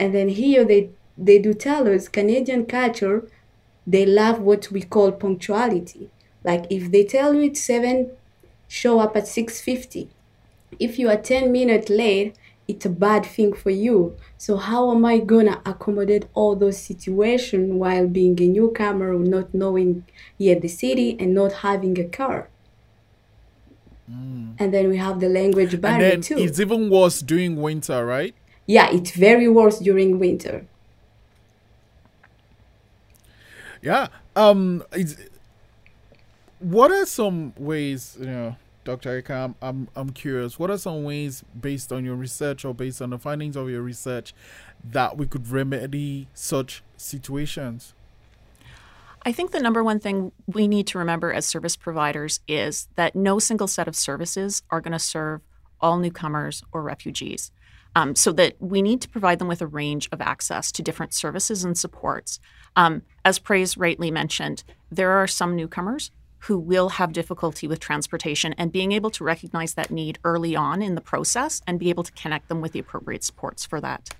And 0.00 0.08
then 0.14 0.28
here 0.42 0.64
they 0.64 0.82
they 1.28 1.38
do 1.46 1.52
tell 1.68 1.84
us 1.94 2.08
Canadian 2.08 2.62
culture 2.78 3.18
they 3.86 4.06
love 4.06 4.38
what 4.40 4.62
we 4.74 4.82
call 4.94 5.10
punctuality. 5.12 6.04
Like 6.48 6.64
if 6.70 6.90
they 6.92 7.04
tell 7.04 7.30
you 7.34 7.42
it's 7.50 7.62
seven, 7.72 7.96
show 8.68 8.94
up 9.04 9.16
at 9.16 9.26
six 9.28 9.60
fifty. 9.60 10.04
If 10.86 10.98
you 10.98 11.06
are 11.12 11.16
ten 11.32 11.44
minutes 11.52 11.90
late, 11.90 12.34
it's 12.70 12.86
a 12.86 12.90
bad 13.06 13.22
thing 13.26 13.52
for 13.62 13.70
you. 13.70 13.96
So 14.38 14.56
how 14.56 14.90
am 14.94 15.04
I 15.04 15.18
gonna 15.18 15.60
accommodate 15.72 16.26
all 16.34 16.54
those 16.56 16.78
situations 16.90 17.72
while 17.82 18.06
being 18.06 18.40
a 18.40 18.48
newcomer, 18.56 19.10
not 19.18 19.52
knowing 19.52 20.04
yet 20.38 20.60
the 20.62 20.68
city 20.68 21.16
and 21.20 21.34
not 21.34 21.52
having 21.66 21.98
a 21.98 22.08
car? 22.20 22.48
And 24.62 24.74
then 24.74 24.88
we 24.88 24.96
have 24.98 25.20
the 25.20 25.28
language 25.28 25.72
And 25.72 25.82
barrier 25.82 26.10
then 26.10 26.20
too. 26.20 26.36
it's 26.38 26.58
even 26.60 26.90
worse 26.90 27.20
during 27.20 27.56
winter, 27.56 28.04
right? 28.04 28.34
Yeah, 28.66 28.90
it's 28.90 29.12
very 29.12 29.48
worse 29.48 29.78
during 29.78 30.18
winter. 30.18 30.66
Yeah. 33.82 34.08
Um. 34.36 34.84
It's, 34.92 35.16
what 36.58 36.90
are 36.90 37.06
some 37.06 37.54
ways, 37.56 38.16
you 38.20 38.26
know, 38.26 38.56
Dr. 38.90 39.10
Erika, 39.10 39.34
I'm, 39.34 39.54
I'm 39.62 39.88
I'm 39.94 40.10
curious. 40.10 40.58
What 40.58 40.68
are 40.68 40.78
some 40.78 41.04
ways, 41.04 41.44
based 41.58 41.92
on 41.92 42.04
your 42.04 42.16
research 42.16 42.64
or 42.64 42.74
based 42.74 43.00
on 43.00 43.10
the 43.10 43.18
findings 43.18 43.54
of 43.54 43.70
your 43.70 43.82
research, 43.82 44.34
that 44.82 45.16
we 45.16 45.26
could 45.26 45.48
remedy 45.48 46.26
such 46.34 46.82
situations? 46.96 47.94
I 49.22 49.30
think 49.30 49.52
the 49.52 49.60
number 49.60 49.84
one 49.84 50.00
thing 50.00 50.32
we 50.46 50.66
need 50.66 50.88
to 50.88 50.98
remember 50.98 51.32
as 51.32 51.46
service 51.46 51.76
providers 51.76 52.40
is 52.48 52.88
that 52.96 53.14
no 53.14 53.38
single 53.38 53.68
set 53.68 53.86
of 53.86 53.94
services 53.94 54.62
are 54.70 54.80
going 54.80 54.92
to 54.92 54.98
serve 54.98 55.42
all 55.80 55.98
newcomers 55.98 56.64
or 56.72 56.82
refugees. 56.82 57.52
Um, 57.94 58.14
so 58.14 58.32
that 58.32 58.54
we 58.60 58.82
need 58.82 59.00
to 59.02 59.08
provide 59.08 59.40
them 59.40 59.48
with 59.48 59.60
a 59.60 59.66
range 59.66 60.08
of 60.12 60.20
access 60.20 60.70
to 60.72 60.82
different 60.82 61.12
services 61.12 61.64
and 61.64 61.76
supports. 61.76 62.38
Um, 62.76 63.02
as 63.24 63.40
Praise 63.40 63.76
rightly 63.76 64.12
mentioned, 64.12 64.62
there 64.92 65.10
are 65.10 65.26
some 65.26 65.56
newcomers 65.56 66.12
who 66.40 66.58
will 66.58 66.90
have 66.90 67.12
difficulty 67.12 67.68
with 67.68 67.80
transportation 67.80 68.54
and 68.54 68.72
being 68.72 68.92
able 68.92 69.10
to 69.10 69.24
recognize 69.24 69.74
that 69.74 69.90
need 69.90 70.18
early 70.24 70.56
on 70.56 70.80
in 70.80 70.94
the 70.94 71.00
process 71.00 71.60
and 71.66 71.78
be 71.78 71.90
able 71.90 72.02
to 72.02 72.12
connect 72.12 72.48
them 72.48 72.60
with 72.60 72.72
the 72.72 72.78
appropriate 72.78 73.22
supports 73.22 73.64
for 73.64 73.80
that. 73.80 74.10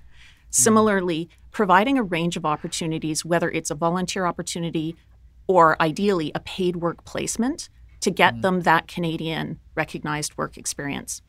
Similarly, 0.51 1.29
providing 1.51 1.97
a 1.97 2.03
range 2.03 2.37
of 2.37 2.45
opportunities, 2.45 3.25
whether 3.25 3.51
it's 3.51 3.71
a 3.71 3.75
volunteer 3.75 4.27
opportunity 4.27 4.97
or 5.47 5.81
ideally 5.81 6.31
a 6.35 6.41
paid 6.41 6.77
work 6.77 7.05
placement, 7.05 7.69
to 8.01 8.11
get 8.11 8.35
mm. 8.35 8.43
them 8.43 8.61
that 8.63 8.89
Canadian 8.89 9.59
recognized 9.75 10.37
work 10.37 10.57
experience. 10.57 11.23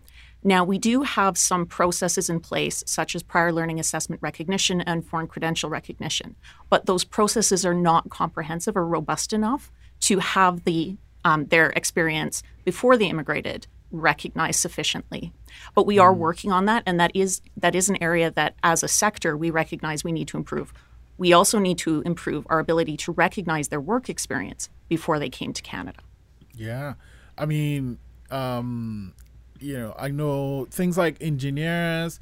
Now, 0.43 0.63
we 0.63 0.79
do 0.79 1.03
have 1.03 1.37
some 1.37 1.67
processes 1.67 2.29
in 2.29 2.39
place, 2.39 2.83
such 2.87 3.15
as 3.15 3.21
prior 3.21 3.51
learning 3.51 3.79
assessment 3.79 4.21
recognition 4.23 4.81
and 4.81 5.05
foreign 5.05 5.27
credential 5.27 5.69
recognition, 5.69 6.35
but 6.69 6.87
those 6.87 7.03
processes 7.03 7.63
are 7.63 7.75
not 7.75 8.09
comprehensive 8.09 8.75
or 8.75 8.85
robust 8.85 9.33
enough 9.33 9.71
to 10.01 10.19
have 10.19 10.63
the 10.63 10.97
um, 11.23 11.45
their 11.45 11.69
experience 11.71 12.43
before 12.65 12.97
they 12.97 13.07
immigrated 13.07 13.67
recognized 13.91 14.59
sufficiently. 14.59 15.33
But 15.75 15.85
we 15.85 15.99
are 15.99 16.13
working 16.13 16.51
on 16.51 16.65
that, 16.65 16.83
and 16.85 16.99
that 16.99 17.15
is 17.15 17.41
that 17.57 17.75
is 17.75 17.89
an 17.89 18.01
area 18.01 18.31
that, 18.31 18.55
as 18.63 18.83
a 18.83 18.87
sector, 18.87 19.37
we 19.37 19.49
recognize 19.49 20.03
we 20.03 20.11
need 20.11 20.27
to 20.29 20.37
improve. 20.37 20.73
We 21.17 21.33
also 21.33 21.59
need 21.59 21.77
to 21.79 22.01
improve 22.01 22.47
our 22.49 22.59
ability 22.59 22.97
to 22.97 23.11
recognize 23.11 23.67
their 23.67 23.81
work 23.81 24.09
experience 24.09 24.69
before 24.89 25.19
they 25.19 25.29
came 25.29 25.53
to 25.53 25.61
Canada. 25.61 25.99
Yeah. 26.55 26.95
I 27.37 27.45
mean, 27.45 27.99
um, 28.31 29.13
you 29.59 29.77
know, 29.77 29.93
I 29.99 30.07
know 30.07 30.65
things 30.71 30.97
like 30.97 31.17
engineers, 31.21 32.19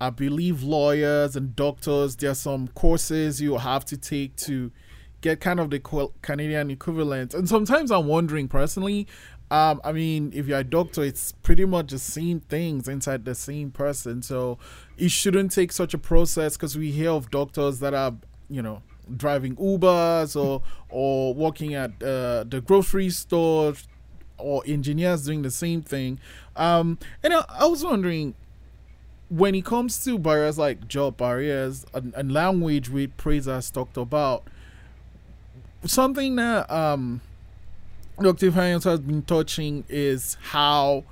I 0.00 0.10
believe 0.10 0.62
lawyers 0.62 1.36
and 1.36 1.54
doctors, 1.54 2.16
there 2.16 2.30
are 2.30 2.34
some 2.34 2.68
courses 2.68 3.40
you 3.40 3.56
have 3.58 3.84
to 3.86 3.96
take 3.96 4.34
to 4.36 4.72
get 5.20 5.40
kind 5.40 5.60
of 5.60 5.70
the 5.70 6.10
Canadian 6.22 6.70
equivalent. 6.70 7.34
And 7.34 7.48
sometimes 7.48 7.90
I'm 7.90 8.06
wondering 8.06 8.48
personally, 8.48 9.06
um, 9.50 9.80
I 9.82 9.92
mean, 9.92 10.30
if 10.32 10.46
you're 10.46 10.60
a 10.60 10.64
doctor, 10.64 11.02
it's 11.02 11.32
pretty 11.32 11.64
much 11.64 11.90
the 11.90 11.98
same 11.98 12.40
things 12.40 12.86
inside 12.86 13.24
the 13.24 13.34
same 13.34 13.70
person. 13.72 14.22
So 14.22 14.58
it 14.96 15.10
shouldn't 15.10 15.52
take 15.52 15.72
such 15.72 15.92
a 15.92 15.98
process 15.98 16.56
because 16.56 16.78
we 16.78 16.92
hear 16.92 17.10
of 17.10 17.30
doctors 17.30 17.80
that 17.80 17.92
are, 17.92 18.14
you 18.48 18.62
know, 18.62 18.82
driving 19.16 19.56
Ubers 19.56 20.40
or 20.40 20.62
or 20.88 21.34
working 21.34 21.74
at 21.74 21.90
uh, 22.02 22.44
the 22.44 22.62
grocery 22.64 23.10
store 23.10 23.74
or 24.38 24.62
engineers 24.66 25.24
doing 25.24 25.42
the 25.42 25.50
same 25.50 25.82
thing. 25.82 26.20
Um, 26.54 26.98
and 27.22 27.34
I, 27.34 27.44
I 27.48 27.66
was 27.66 27.84
wondering 27.84 28.34
when 29.28 29.54
it 29.54 29.64
comes 29.64 30.02
to 30.04 30.18
barriers 30.18 30.58
like 30.58 30.86
job 30.88 31.16
barriers 31.16 31.86
and, 31.92 32.14
and 32.14 32.32
language, 32.32 32.88
we 32.88 33.08
praise 33.08 33.46
has 33.46 33.70
talked 33.70 33.96
about 33.96 34.44
something 35.84 36.36
that 36.36 36.70
um, 36.70 37.20
Dr. 38.20 38.50
Fayons 38.50 38.84
has 38.84 39.00
been 39.00 39.22
touching 39.22 39.84
is 39.88 40.36
how 40.40 41.04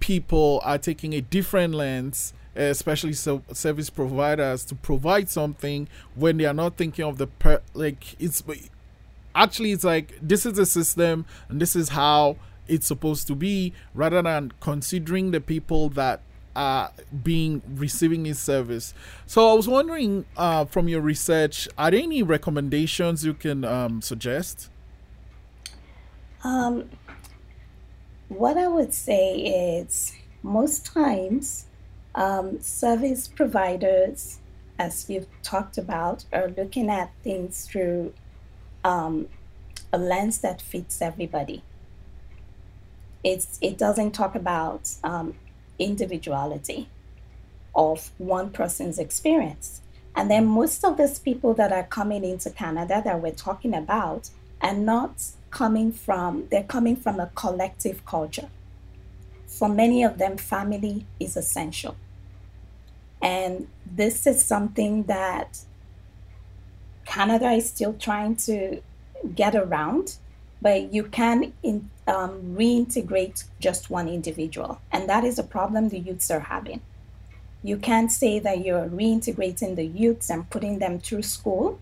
people 0.00 0.60
are 0.64 0.78
taking 0.78 1.12
a 1.14 1.20
different 1.20 1.74
lens, 1.74 2.32
especially 2.54 3.12
so 3.12 3.42
service 3.52 3.90
providers, 3.90 4.64
to 4.66 4.74
provide 4.74 5.28
something 5.28 5.88
when 6.14 6.36
they 6.36 6.44
are 6.44 6.54
not 6.54 6.76
thinking 6.76 7.04
of 7.04 7.18
the 7.18 7.26
per 7.26 7.60
like 7.74 8.20
it's 8.20 8.42
actually 9.34 9.72
it's 9.72 9.84
like 9.84 10.18
this 10.20 10.44
is 10.44 10.54
the 10.54 10.66
system 10.66 11.24
and 11.48 11.60
this 11.60 11.74
is 11.74 11.90
how 11.90 12.36
it's 12.68 12.86
supposed 12.86 13.26
to 13.26 13.34
be 13.34 13.72
rather 13.94 14.22
than 14.22 14.52
considering 14.60 15.30
the 15.30 15.40
people 15.40 15.88
that 15.88 16.20
are 16.54 16.92
being 17.22 17.62
receiving 17.74 18.24
his 18.24 18.38
service 18.38 18.94
so 19.26 19.50
i 19.50 19.52
was 19.52 19.68
wondering 19.68 20.24
uh, 20.36 20.64
from 20.64 20.88
your 20.88 21.00
research 21.00 21.68
are 21.78 21.90
there 21.90 22.00
any 22.00 22.22
recommendations 22.22 23.24
you 23.24 23.34
can 23.34 23.64
um, 23.64 24.02
suggest 24.02 24.68
Um, 26.44 26.90
what 28.28 28.56
I 28.56 28.68
would 28.68 28.92
say 28.92 29.36
is 29.80 30.12
most 30.42 30.84
times 30.86 31.66
um, 32.14 32.60
service 32.60 33.28
providers, 33.28 34.40
as 34.78 35.08
you've 35.08 35.28
talked 35.42 35.78
about, 35.78 36.24
are 36.32 36.48
looking 36.48 36.90
at 36.90 37.12
things 37.22 37.66
through 37.66 38.12
um, 38.84 39.28
a 39.92 39.98
lens 39.98 40.38
that 40.38 40.60
fits 40.60 41.00
everybody. 41.00 41.62
It's, 43.22 43.58
it 43.60 43.78
doesn't 43.78 44.12
talk 44.12 44.34
about 44.34 44.90
um, 45.04 45.34
individuality 45.78 46.88
of 47.74 48.10
one 48.18 48.50
person's 48.50 48.98
experience. 48.98 49.80
And 50.14 50.30
then 50.30 50.46
most 50.46 50.84
of 50.84 50.98
these 50.98 51.18
people 51.18 51.54
that 51.54 51.72
are 51.72 51.84
coming 51.84 52.24
into 52.24 52.50
Canada 52.50 53.00
that 53.04 53.22
we're 53.22 53.32
talking 53.32 53.74
about 53.74 54.30
are 54.60 54.74
not 54.74 55.24
coming 55.50 55.92
from, 55.92 56.48
they're 56.50 56.62
coming 56.62 56.96
from 56.96 57.18
a 57.18 57.30
collective 57.34 58.04
culture. 58.04 58.48
For 59.46 59.68
many 59.68 60.02
of 60.02 60.18
them, 60.18 60.36
family 60.36 61.06
is 61.18 61.36
essential. 61.36 61.96
And 63.20 63.68
this 63.86 64.26
is 64.26 64.42
something 64.42 65.04
that 65.04 65.60
Canada 67.04 67.50
is 67.52 67.68
still 67.68 67.94
trying 67.94 68.36
to 68.36 68.82
get 69.34 69.54
around, 69.54 70.16
but 70.60 70.92
you 70.92 71.04
can 71.04 71.52
in, 71.62 71.90
um, 72.06 72.56
reintegrate 72.56 73.44
just 73.60 73.90
one 73.90 74.08
individual. 74.08 74.80
And 74.90 75.08
that 75.08 75.24
is 75.24 75.38
a 75.38 75.42
problem 75.42 75.88
the 75.88 75.98
youths 75.98 76.30
are 76.30 76.40
having. 76.40 76.80
You 77.62 77.76
can't 77.76 78.10
say 78.10 78.38
that 78.40 78.64
you're 78.64 78.88
reintegrating 78.88 79.76
the 79.76 79.86
youths 79.86 80.30
and 80.30 80.50
putting 80.50 80.78
them 80.80 80.98
through 80.98 81.22
school 81.22 81.78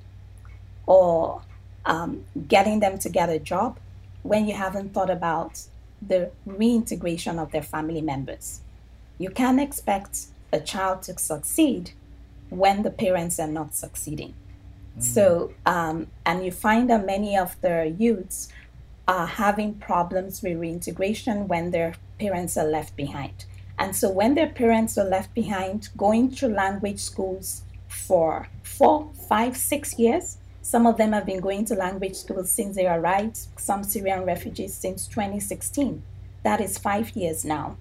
or 0.86 1.42
um, 1.86 2.24
getting 2.48 2.80
them 2.80 2.98
to 2.98 3.08
get 3.08 3.30
a 3.30 3.38
job 3.38 3.78
when 4.22 4.46
you 4.46 4.54
haven't 4.54 4.92
thought 4.92 5.08
about 5.08 5.62
the 6.06 6.30
reintegration 6.44 7.38
of 7.38 7.52
their 7.52 7.62
family 7.62 8.02
members. 8.02 8.60
You 9.18 9.30
can't 9.30 9.60
expect 9.60 10.26
a 10.52 10.60
child 10.60 11.02
to 11.02 11.18
succeed 11.18 11.92
when 12.50 12.82
the 12.82 12.90
parents 12.90 13.38
are 13.38 13.46
not 13.46 13.74
succeeding. 13.74 14.34
Mm. 14.98 15.02
So, 15.02 15.52
um, 15.64 16.08
and 16.26 16.44
you 16.44 16.50
find 16.50 16.90
that 16.90 17.06
many 17.06 17.36
of 17.36 17.60
the 17.60 17.94
youths 17.96 18.48
are 19.09 19.26
having 19.26 19.75
problems 19.75 20.42
with 20.42 20.59
reintegration 20.59 21.49
when 21.49 21.71
their 21.71 21.95
parents 22.19 22.57
are 22.57 22.66
left 22.66 22.97
behind. 22.97 23.45
And 23.78 23.97
so, 23.97 24.11
when 24.11 24.35
their 24.35 24.49
parents 24.49 24.99
are 24.99 25.09
left 25.09 25.35
behind, 25.35 25.88
going 25.97 26.30
through 26.30 26.50
language 26.50 27.00
schools 27.00 27.62
for 27.88 28.49
four, 28.62 29.11
five, 29.28 29.57
six 29.57 29.99
years, 29.99 30.37
some 30.62 30.87
of 30.87 30.99
them 30.99 31.12
have 31.12 31.26
been 31.26 31.40
going 31.40 31.64
to 31.66 31.75
language 31.75 32.16
schools 32.16 32.50
since 32.50 32.76
they 32.76 32.87
arrived, 32.87 33.47
some 33.57 33.83
Syrian 33.83 34.25
refugees 34.25 34.75
since 34.75 35.07
2016. 35.07 36.02
That 36.42 36.61
is 36.61 36.78
five 36.78 37.11
years 37.16 37.45
now 37.45 37.76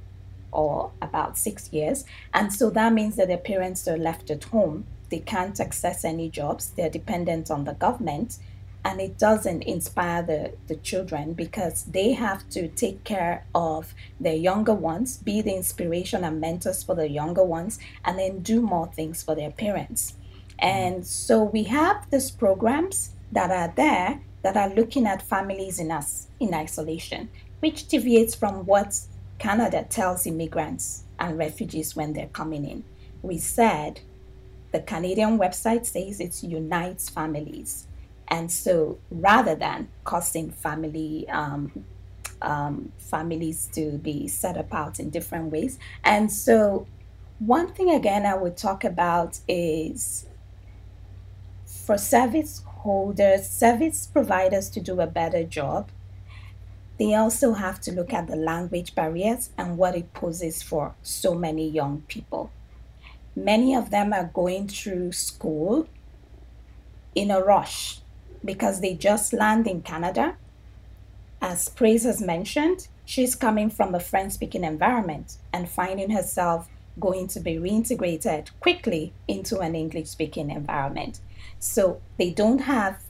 or 0.52 0.92
about 1.02 1.38
six 1.38 1.72
years. 1.72 2.06
And 2.34 2.52
so 2.52 2.70
that 2.72 2.94
means 2.94 3.16
that 3.18 3.28
their 3.28 3.38
parents 3.38 3.88
are 3.88 3.98
left 3.98 4.30
at 4.32 4.46
home. 4.46 4.86
They 5.10 5.20
can't 5.20 5.60
access 5.60 6.06
any 6.06 6.30
jobs. 6.30 6.72
They're 6.72 6.90
dependent 6.90 7.52
on 7.52 7.66
the 7.66 7.74
government. 7.74 8.38
And 8.84 9.02
it 9.02 9.18
doesn't 9.18 9.64
inspire 9.64 10.24
the, 10.24 10.54
the 10.68 10.76
children 10.78 11.34
because 11.34 11.84
they 11.84 12.14
have 12.14 12.50
to 12.52 12.70
take 12.70 13.04
care 13.04 13.46
of 13.54 13.94
their 14.20 14.36
younger 14.36 14.74
ones, 14.74 15.18
be 15.18 15.42
the 15.42 15.56
inspiration 15.56 16.24
and 16.24 16.40
mentors 16.40 16.84
for 16.84 16.96
the 16.96 17.10
younger 17.10 17.44
ones, 17.44 17.78
and 18.06 18.18
then 18.18 18.40
do 18.40 18.62
more 18.62 18.88
things 18.88 19.22
for 19.22 19.36
their 19.36 19.52
parents. 19.52 20.14
And 20.58 21.06
so 21.06 21.44
we 21.44 21.64
have 21.64 22.10
these 22.10 22.32
programs 22.32 23.12
that 23.32 23.52
are 23.52 23.74
there 23.76 24.22
that 24.42 24.58
are 24.58 24.70
looking 24.70 25.06
at 25.06 25.22
families 25.22 25.80
in 25.80 25.92
us 25.92 26.28
in 26.40 26.54
isolation, 26.54 27.30
which 27.60 27.88
deviates 27.88 28.36
from 28.36 28.66
what 28.66 29.00
Canada 29.38 29.86
tells 29.90 30.26
immigrants 30.26 31.04
and 31.20 31.38
refugees 31.38 31.96
when 31.96 32.14
they're 32.14 32.28
coming 32.28 32.66
in. 32.66 32.84
We 33.22 33.38
said 33.38 34.02
the 34.72 34.82
Canadian 34.82 35.38
website 35.38 35.86
says 35.86 36.20
it 36.20 36.44
unites 36.44 37.10
families. 37.10 37.88
And 38.30 38.52
so 38.52 39.00
rather 39.10 39.56
than 39.56 39.90
causing 40.04 40.52
family 40.52 41.28
um, 41.30 41.86
um, 42.42 42.92
families 42.98 43.70
to 43.74 43.98
be 43.98 44.28
set 44.28 44.58
apart 44.58 45.00
in 45.00 45.10
different 45.10 45.52
ways. 45.52 45.78
And 46.04 46.32
so 46.32 46.88
one 47.40 47.74
thing 47.74 47.90
again 47.90 48.26
I 48.26 48.36
would 48.36 48.58
talk 48.58 48.84
about 48.84 49.40
is 49.48 50.26
for 51.66 51.98
service 51.98 52.64
holders, 52.66 53.50
service 53.50 54.08
providers 54.08 54.70
to 54.70 54.80
do 54.80 55.02
a 55.02 55.08
better 55.08 55.44
job, 55.44 55.90
they 56.98 57.16
also 57.16 57.54
have 57.54 57.80
to 57.82 57.92
look 57.92 58.14
at 58.14 58.28
the 58.28 58.36
language 58.36 58.94
barriers 58.94 59.52
and 59.58 59.78
what 59.78 59.96
it 59.96 60.14
poses 60.14 60.62
for 60.62 60.96
so 61.02 61.34
many 61.34 61.68
young 61.68 62.04
people. 62.08 62.52
Many 63.36 63.74
of 63.74 63.90
them 63.90 64.12
are 64.12 64.30
going 64.34 64.68
through 64.68 65.14
school 65.14 65.88
in 67.16 67.32
a 67.32 67.42
rush 67.42 68.02
because 68.44 68.82
they 68.82 68.96
just 68.96 69.34
land 69.34 69.68
in 69.68 69.82
Canada. 69.82 70.36
As 71.42 71.70
Praise 71.70 72.04
has 72.04 72.22
mentioned, 72.22 72.88
she's 73.06 73.36
coming 73.36 73.70
from 73.70 73.96
a 73.96 74.00
French 74.00 74.34
speaking 74.34 74.64
environment 74.64 75.38
and 75.54 75.70
finding 75.70 76.12
herself 76.12 76.68
going 77.00 77.28
to 77.28 77.40
be 77.40 77.56
reintegrated 77.56 78.50
quickly 78.60 79.14
into 79.28 79.60
an 79.60 79.76
English 79.76 80.10
speaking 80.10 80.50
environment. 80.50 81.20
So 81.60 82.02
they 82.18 82.32
don't 82.32 82.60
have 82.60 83.02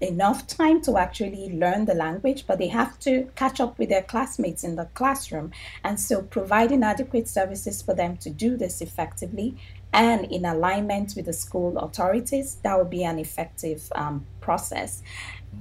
enough 0.00 0.46
time 0.46 0.80
to 0.82 0.98
actually 0.98 1.50
learn 1.52 1.84
the 1.84 1.94
language, 1.94 2.46
but 2.46 2.58
they 2.58 2.68
have 2.68 2.98
to 3.00 3.30
catch 3.36 3.60
up 3.60 3.78
with 3.78 3.88
their 3.88 4.02
classmates 4.02 4.64
in 4.64 4.76
the 4.76 4.86
classroom. 4.94 5.50
And 5.82 5.98
so, 5.98 6.22
providing 6.22 6.82
adequate 6.82 7.28
services 7.28 7.82
for 7.82 7.94
them 7.94 8.16
to 8.18 8.30
do 8.30 8.56
this 8.56 8.80
effectively 8.80 9.56
and 9.94 10.26
in 10.26 10.44
alignment 10.44 11.14
with 11.16 11.24
the 11.24 11.32
school 11.32 11.78
authorities, 11.78 12.56
that 12.62 12.76
would 12.76 12.90
be 12.90 13.04
an 13.04 13.18
effective 13.18 13.90
um, 13.94 14.26
process. 14.42 15.02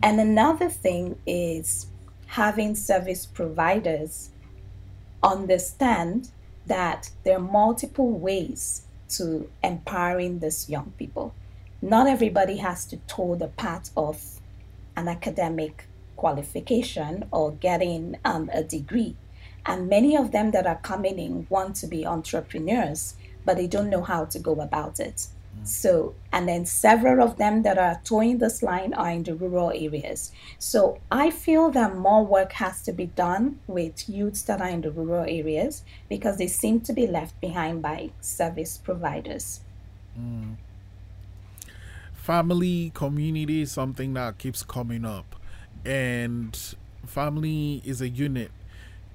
And 0.01 0.19
another 0.19 0.67
thing 0.67 1.17
is 1.25 1.87
having 2.25 2.75
service 2.75 3.25
providers 3.25 4.31
understand 5.21 6.31
that 6.65 7.11
there 7.23 7.37
are 7.37 7.39
multiple 7.39 8.11
ways 8.11 8.87
to 9.09 9.49
empowering 9.63 10.39
these 10.39 10.69
young 10.69 10.91
people 10.97 11.33
not 11.83 12.07
everybody 12.07 12.55
has 12.55 12.85
to 12.85 12.95
toe 13.07 13.35
the 13.35 13.49
path 13.49 13.91
of 13.97 14.39
an 14.95 15.09
academic 15.09 15.85
qualification 16.15 17.25
or 17.29 17.51
getting 17.51 18.15
um, 18.23 18.49
a 18.53 18.63
degree. 18.63 19.17
And 19.65 19.89
many 19.89 20.15
of 20.15 20.31
them 20.31 20.51
that 20.51 20.65
are 20.65 20.77
coming 20.77 21.19
in 21.19 21.45
want 21.49 21.75
to 21.77 21.87
be 21.87 22.05
entrepreneurs, 22.05 23.15
but 23.45 23.57
they 23.57 23.67
don't 23.67 23.89
know 23.89 24.03
how 24.03 24.25
to 24.25 24.39
go 24.39 24.53
about 24.61 24.99
it. 24.99 25.27
Mm. 25.57 25.67
So, 25.67 26.15
and 26.31 26.47
then 26.47 26.65
several 26.65 27.25
of 27.25 27.37
them 27.37 27.63
that 27.63 27.77
are 27.77 28.01
towing 28.03 28.39
this 28.39 28.63
line 28.63 28.93
are 28.93 29.11
in 29.11 29.23
the 29.23 29.35
rural 29.35 29.71
areas. 29.71 30.31
So, 30.59 30.99
I 31.11 31.29
feel 31.29 31.69
that 31.71 31.95
more 31.95 32.25
work 32.25 32.53
has 32.53 32.81
to 32.83 32.91
be 32.91 33.07
done 33.07 33.59
with 33.67 34.09
youths 34.09 34.41
that 34.43 34.61
are 34.61 34.69
in 34.69 34.81
the 34.81 34.91
rural 34.91 35.25
areas 35.27 35.83
because 36.09 36.37
they 36.37 36.47
seem 36.47 36.81
to 36.81 36.93
be 36.93 37.07
left 37.07 37.39
behind 37.41 37.81
by 37.81 38.11
service 38.21 38.77
providers. 38.77 39.61
Mm 40.19 40.55
family 42.23 42.89
community 42.93 43.63
is 43.63 43.69
something 43.69 44.13
that 44.13 44.37
keeps 44.37 44.63
coming 44.63 45.03
up 45.03 45.35
and 45.83 46.73
family 47.05 47.81
is 47.83 47.99
a 47.99 48.07
unit 48.07 48.49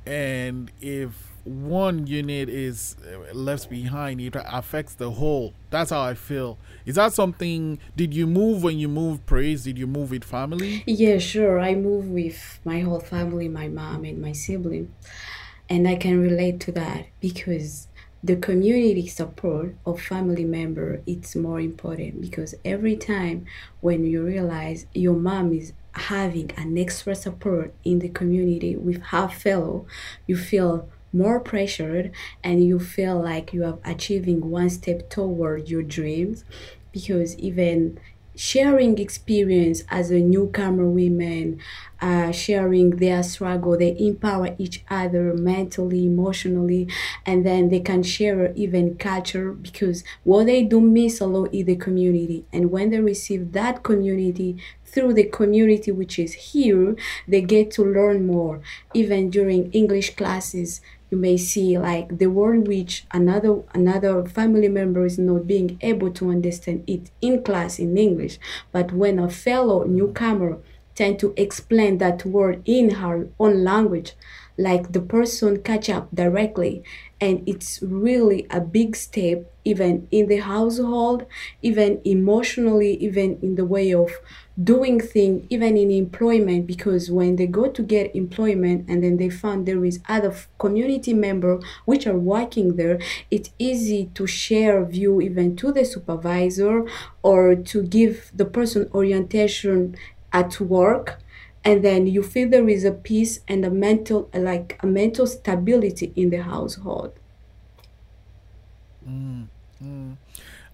and 0.09 0.73
if 0.81 1.11
one 1.45 2.07
unit 2.07 2.49
is 2.49 2.97
uh, 3.07 3.35
left 3.35 3.69
behind 3.69 4.21
it 4.21 4.35
affects 4.37 4.95
the 4.95 5.11
whole. 5.11 5.55
That's 5.71 5.91
how 5.91 6.01
i 6.01 6.15
feel. 6.15 6.59
Is 6.87 6.95
that 6.97 7.13
something 7.13 7.79
did 7.95 8.15
you 8.15 8.27
move 8.27 8.63
when 8.63 8.79
you 8.79 8.89
moved 8.89 9.27
praise? 9.27 9.65
Did 9.65 9.79
you 9.79 9.87
move 9.87 10.11
with 10.11 10.25
family? 10.25 10.83
Yeah 10.87 11.19
sure. 11.19 11.61
I 11.61 11.75
moved 11.75 12.11
with 12.11 12.61
my 12.65 12.81
whole 12.81 13.01
family 13.01 13.49
my 13.49 13.69
mom 13.69 14.05
and 14.05 14.21
my 14.21 14.33
sibling. 14.33 14.95
And 15.69 15.87
i 15.87 15.97
can 15.97 16.21
relate 16.21 16.61
to 16.61 16.73
that 16.73 17.07
because 17.21 17.89
the 18.25 18.37
community 18.37 19.07
support 19.07 19.77
of 19.87 20.01
family 20.01 20.45
member 20.45 21.03
it's 21.07 21.37
more 21.37 21.61
important 21.61 22.21
because 22.21 22.55
every 22.65 22.97
time 22.97 23.47
when 23.81 24.05
you 24.05 24.25
realize 24.25 24.87
your 24.93 25.15
mom 25.15 25.53
is 25.53 25.73
having 25.99 26.51
an 26.57 26.77
extra 26.79 27.15
support 27.15 27.75
in 27.85 27.99
the 27.99 28.09
community 28.09 28.77
with 28.77 29.03
her 29.05 29.29
fellow 29.29 29.87
you 30.27 30.37
feel 30.37 30.89
more 31.13 31.41
pressured 31.41 32.13
and 32.45 32.65
you 32.65 32.79
feel 32.79 33.21
like 33.21 33.53
you 33.53 33.65
are 33.65 33.79
achieving 33.85 34.51
one 34.51 34.69
step 34.71 35.09
toward 35.09 35.69
your 35.69 35.83
dreams. 35.83 36.45
Because 36.93 37.37
even 37.39 37.99
sharing 38.35 38.99
experience 38.99 39.83
as 39.89 40.11
a 40.13 40.21
newcomer 40.21 40.87
women 40.89 41.59
uh, 42.01 42.31
sharing 42.31 42.91
their 42.91 43.21
struggle 43.25 43.77
they 43.77 43.97
empower 43.99 44.55
each 44.59 44.85
other 44.89 45.35
mentally 45.35 46.07
emotionally 46.07 46.87
and 47.27 47.45
then 47.45 47.69
they 47.69 47.81
can 47.81 48.01
share 48.01 48.53
even 48.55 48.95
culture 48.97 49.51
because 49.53 50.05
what 50.23 50.47
they 50.47 50.63
do 50.63 50.81
miss 50.81 51.21
a 51.21 51.27
lot 51.27 51.53
is 51.53 51.67
the 51.67 51.75
community. 51.75 52.45
And 52.53 52.71
when 52.71 52.91
they 52.91 53.01
receive 53.01 53.51
that 53.53 53.83
community 53.83 54.57
through 54.93 55.15
the 55.15 55.25
community 55.25 55.91
which 55.91 56.19
is 56.19 56.33
here 56.53 56.97
they 57.27 57.41
get 57.41 57.71
to 57.73 57.83
learn 57.85 58.27
more. 58.27 58.61
Even 58.95 59.31
during 59.31 59.71
english 59.73 60.17
classes 60.17 60.81
you 61.11 61.17
may 61.17 61.37
see 61.37 61.79
like 61.79 62.19
the 62.19 62.27
word 62.27 62.67
which 62.67 63.07
another 63.13 63.63
another 63.73 64.25
family 64.27 64.69
member 64.69 65.05
is 65.07 65.19
not 65.19 65.47
being 65.47 65.79
able 65.81 66.11
to 66.11 66.31
understand 66.31 66.85
it 66.87 67.11
in 67.21 67.43
class 67.43 67.79
in 67.79 67.97
english. 67.97 68.39
But 68.73 68.93
when 68.93 69.19
a 69.19 69.31
fellow 69.31 69.85
newcomer 69.85 70.59
tend 70.95 71.21
to 71.21 71.33
explain 71.37 71.99
that 71.99 72.27
word 72.27 72.61
in 72.65 72.91
her 72.91 73.29
own 73.39 73.63
language 73.63 74.15
like 74.59 74.93
the 74.93 75.01
person 75.01 75.63
catch 75.63 75.89
up 75.89 76.09
directly. 76.13 76.83
And 77.21 77.49
it's 77.49 77.81
really 77.81 78.49
a 78.51 78.61
big 78.61 78.97
step 78.97 79.49
even 79.65 80.09
in 80.11 80.27
the 80.27 80.39
household 80.39 81.25
even 81.63 82.01
emotionally 82.05 82.95
even 82.97 83.39
in 83.43 83.55
the 83.55 83.65
way 83.65 83.93
of 83.95 84.11
doing 84.63 84.99
thing 84.99 85.47
even 85.51 85.77
in 85.77 85.91
employment 85.91 86.67
because 86.67 87.11
when 87.11 87.37
they 87.37 87.47
go 87.47 87.69
to 87.69 87.83
get 87.83 88.15
employment 88.15 88.89
and 88.89 89.05
then 89.05 89.17
they 89.17 89.31
find 89.31 89.67
there 89.67 89.85
is 89.85 90.01
other 90.09 90.35
community 90.59 91.15
member 91.15 91.61
which 91.85 92.09
are 92.09 92.19
working 92.19 92.75
there 92.75 92.99
it's 93.31 93.51
easy 93.59 94.11
to 94.15 94.27
share 94.27 94.85
view 94.85 95.21
even 95.21 95.55
to 95.55 95.71
the 95.71 95.85
supervisor 95.85 96.85
or 97.23 97.55
to 97.55 97.83
give 97.85 98.33
the 98.35 98.45
person 98.45 98.91
orientation 98.93 99.97
at 100.33 100.59
work 100.61 101.21
and 101.65 101.85
then 101.85 102.09
you 102.09 102.23
feel 102.23 102.49
there 102.49 102.69
is 102.69 102.85
a 102.85 102.93
peace 102.93 103.41
and 103.47 103.65
a 103.65 103.71
mental 103.71 104.29
like 104.35 104.77
a 104.83 104.87
mental 104.87 105.27
stability 105.27 106.13
in 106.17 106.31
the 106.31 106.43
household 106.43 107.13
mm, 109.09 109.47
mm. 109.81 110.17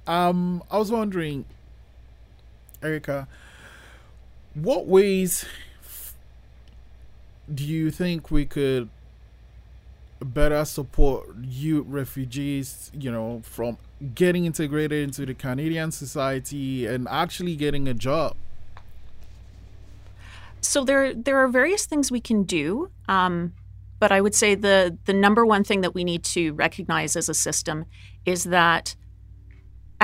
um 0.06 0.62
i 0.70 0.78
was 0.78 0.90
wondering 0.90 1.44
erika 2.82 3.28
what 4.54 4.86
ways 4.86 5.44
do 7.52 7.64
you 7.64 7.90
think 7.90 8.30
we 8.30 8.46
could 8.46 8.88
better 10.20 10.64
support 10.64 11.28
you 11.42 11.82
refugees 11.82 12.90
you 12.94 13.10
know 13.10 13.42
from 13.44 13.76
getting 14.14 14.46
integrated 14.46 15.02
into 15.02 15.26
the 15.26 15.34
canadian 15.34 15.90
society 15.90 16.86
and 16.86 17.06
actually 17.08 17.56
getting 17.56 17.88
a 17.88 17.94
job? 17.94 18.36
So 20.60 20.84
there 20.84 21.12
there 21.12 21.38
are 21.38 21.48
various 21.48 21.84
things 21.84 22.10
we 22.10 22.20
can 22.20 22.44
do, 22.44 22.90
um, 23.08 23.52
but 23.98 24.12
I 24.12 24.20
would 24.20 24.34
say 24.34 24.54
the 24.54 24.96
the 25.04 25.12
number 25.12 25.44
one 25.44 25.64
thing 25.64 25.82
that 25.82 25.94
we 25.94 26.04
need 26.04 26.24
to 26.24 26.52
recognize 26.52 27.16
as 27.16 27.28
a 27.28 27.34
system 27.34 27.84
is 28.24 28.44
that 28.44 28.94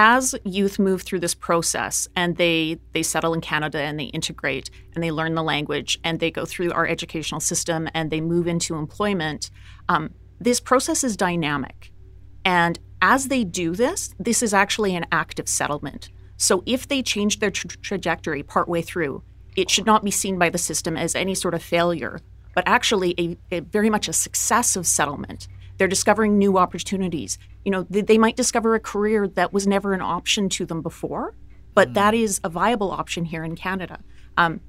as 0.00 0.34
youth 0.44 0.78
move 0.78 1.02
through 1.02 1.20
this 1.20 1.34
process 1.34 2.08
and 2.16 2.38
they 2.38 2.78
they 2.92 3.02
settle 3.02 3.34
in 3.34 3.42
Canada 3.42 3.78
and 3.82 4.00
they 4.00 4.04
integrate 4.04 4.70
and 4.94 5.04
they 5.04 5.10
learn 5.10 5.34
the 5.34 5.42
language 5.42 6.00
and 6.02 6.18
they 6.18 6.30
go 6.30 6.46
through 6.46 6.72
our 6.72 6.86
educational 6.86 7.38
system 7.38 7.86
and 7.92 8.10
they 8.10 8.22
move 8.22 8.46
into 8.46 8.76
employment, 8.76 9.50
um, 9.90 10.08
this 10.40 10.58
process 10.58 11.04
is 11.04 11.18
dynamic, 11.18 11.92
and 12.46 12.78
as 13.02 13.28
they 13.28 13.44
do 13.44 13.74
this, 13.74 14.14
this 14.18 14.42
is 14.42 14.54
actually 14.54 14.96
an 14.96 15.04
active 15.12 15.48
settlement. 15.50 16.08
So 16.38 16.62
if 16.64 16.88
they 16.88 17.02
change 17.02 17.38
their 17.38 17.50
tra- 17.50 17.68
trajectory 17.68 18.42
partway 18.42 18.80
through, 18.80 19.22
it 19.54 19.68
should 19.68 19.84
not 19.84 20.02
be 20.02 20.10
seen 20.10 20.38
by 20.38 20.48
the 20.48 20.56
system 20.56 20.96
as 20.96 21.14
any 21.14 21.34
sort 21.34 21.52
of 21.52 21.62
failure, 21.62 22.20
but 22.54 22.64
actually 22.66 23.14
a, 23.18 23.56
a 23.56 23.60
very 23.60 23.90
much 23.90 24.08
a 24.08 24.14
success 24.14 24.76
of 24.76 24.86
settlement. 24.86 25.46
They're 25.80 25.88
discovering 25.88 26.36
new 26.36 26.58
opportunities. 26.58 27.38
You 27.64 27.70
know, 27.70 27.86
they, 27.88 28.02
they, 28.02 28.18
might 28.18 28.36
discover 28.36 28.74
a 28.74 28.80
career 28.80 29.26
that 29.28 29.50
was 29.50 29.66
never 29.66 29.94
an 29.94 30.02
option 30.02 30.50
to 30.50 30.66
them 30.66 30.82
before, 30.82 31.34
but 31.72 31.88
mm. 31.88 31.94
that 31.94 32.12
is 32.12 32.38
a 32.44 32.50
viable 32.50 32.90
option 32.90 33.24
here 33.24 33.42
in 33.44 33.56
Canada. 33.56 34.00
Um, 34.36 34.60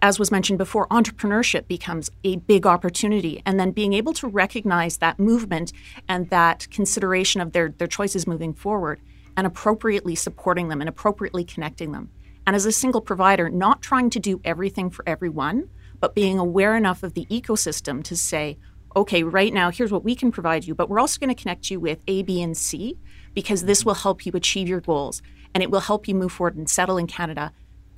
as 0.00 0.20
was 0.20 0.30
mentioned 0.30 0.58
before, 0.58 0.86
entrepreneurship 0.86 1.66
becomes 1.66 2.08
a 2.22 2.36
big 2.36 2.66
opportunity. 2.66 3.42
And 3.44 3.58
then 3.58 3.72
being 3.72 3.94
able 3.94 4.12
to 4.12 4.28
recognize 4.28 4.98
that 4.98 5.18
movement 5.18 5.72
and 6.08 6.30
that 6.30 6.68
consideration 6.70 7.40
of 7.40 7.50
their, 7.50 7.70
their 7.70 7.88
choices 7.88 8.24
moving 8.24 8.54
forward 8.54 9.00
and 9.36 9.48
appropriately 9.48 10.14
supporting 10.14 10.68
them 10.68 10.80
and 10.80 10.88
appropriately 10.88 11.42
connecting 11.42 11.90
them 11.90 12.10
and 12.46 12.54
as 12.54 12.66
a 12.66 12.72
single 12.72 13.00
provider, 13.00 13.48
not 13.48 13.82
trying 13.82 14.10
to 14.10 14.20
do 14.20 14.40
everything 14.44 14.90
for 14.90 15.02
everyone, 15.08 15.68
but 16.00 16.14
being 16.14 16.38
aware 16.38 16.76
enough 16.76 17.02
of 17.02 17.14
the 17.14 17.26
ecosystem 17.26 18.02
to 18.04 18.16
say, 18.16 18.58
okay, 18.96 19.22
right 19.22 19.52
now, 19.52 19.70
here's 19.70 19.92
what 19.92 20.04
we 20.04 20.14
can 20.14 20.30
provide 20.30 20.64
you, 20.64 20.74
but 20.74 20.88
we're 20.88 21.00
also 21.00 21.18
going 21.18 21.34
to 21.34 21.40
connect 21.40 21.70
you 21.70 21.80
with 21.80 22.00
A, 22.06 22.22
B, 22.22 22.42
and 22.42 22.56
C 22.56 22.98
because 23.34 23.64
this 23.64 23.84
will 23.84 23.94
help 23.94 24.24
you 24.24 24.32
achieve 24.34 24.68
your 24.68 24.80
goals 24.80 25.22
and 25.54 25.62
it 25.62 25.70
will 25.70 25.80
help 25.80 26.06
you 26.06 26.14
move 26.14 26.32
forward 26.32 26.56
and 26.56 26.68
settle 26.68 26.98
in 26.98 27.06
Canada. 27.06 27.52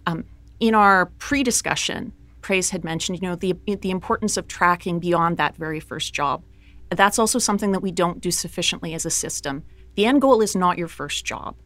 Um, 0.06 0.24
in 0.60 0.74
our 0.74 1.06
pre 1.18 1.42
discussion, 1.42 2.12
Praise 2.40 2.70
had 2.70 2.84
mentioned, 2.84 3.20
you 3.20 3.28
know, 3.28 3.34
the, 3.34 3.54
the 3.66 3.90
importance 3.90 4.36
of 4.36 4.46
tracking 4.46 5.00
beyond 5.00 5.36
that 5.36 5.56
very 5.56 5.80
first 5.80 6.14
job. 6.14 6.44
That's 6.90 7.18
also 7.18 7.38
something 7.38 7.72
that 7.72 7.80
we 7.80 7.90
don't 7.90 8.20
do 8.20 8.30
sufficiently 8.30 8.94
as 8.94 9.04
a 9.04 9.10
system. 9.10 9.64
The 9.96 10.06
end 10.06 10.20
goal 10.20 10.40
is 10.40 10.54
not 10.54 10.78
your 10.78 10.88
first 10.88 11.24
job 11.24 11.56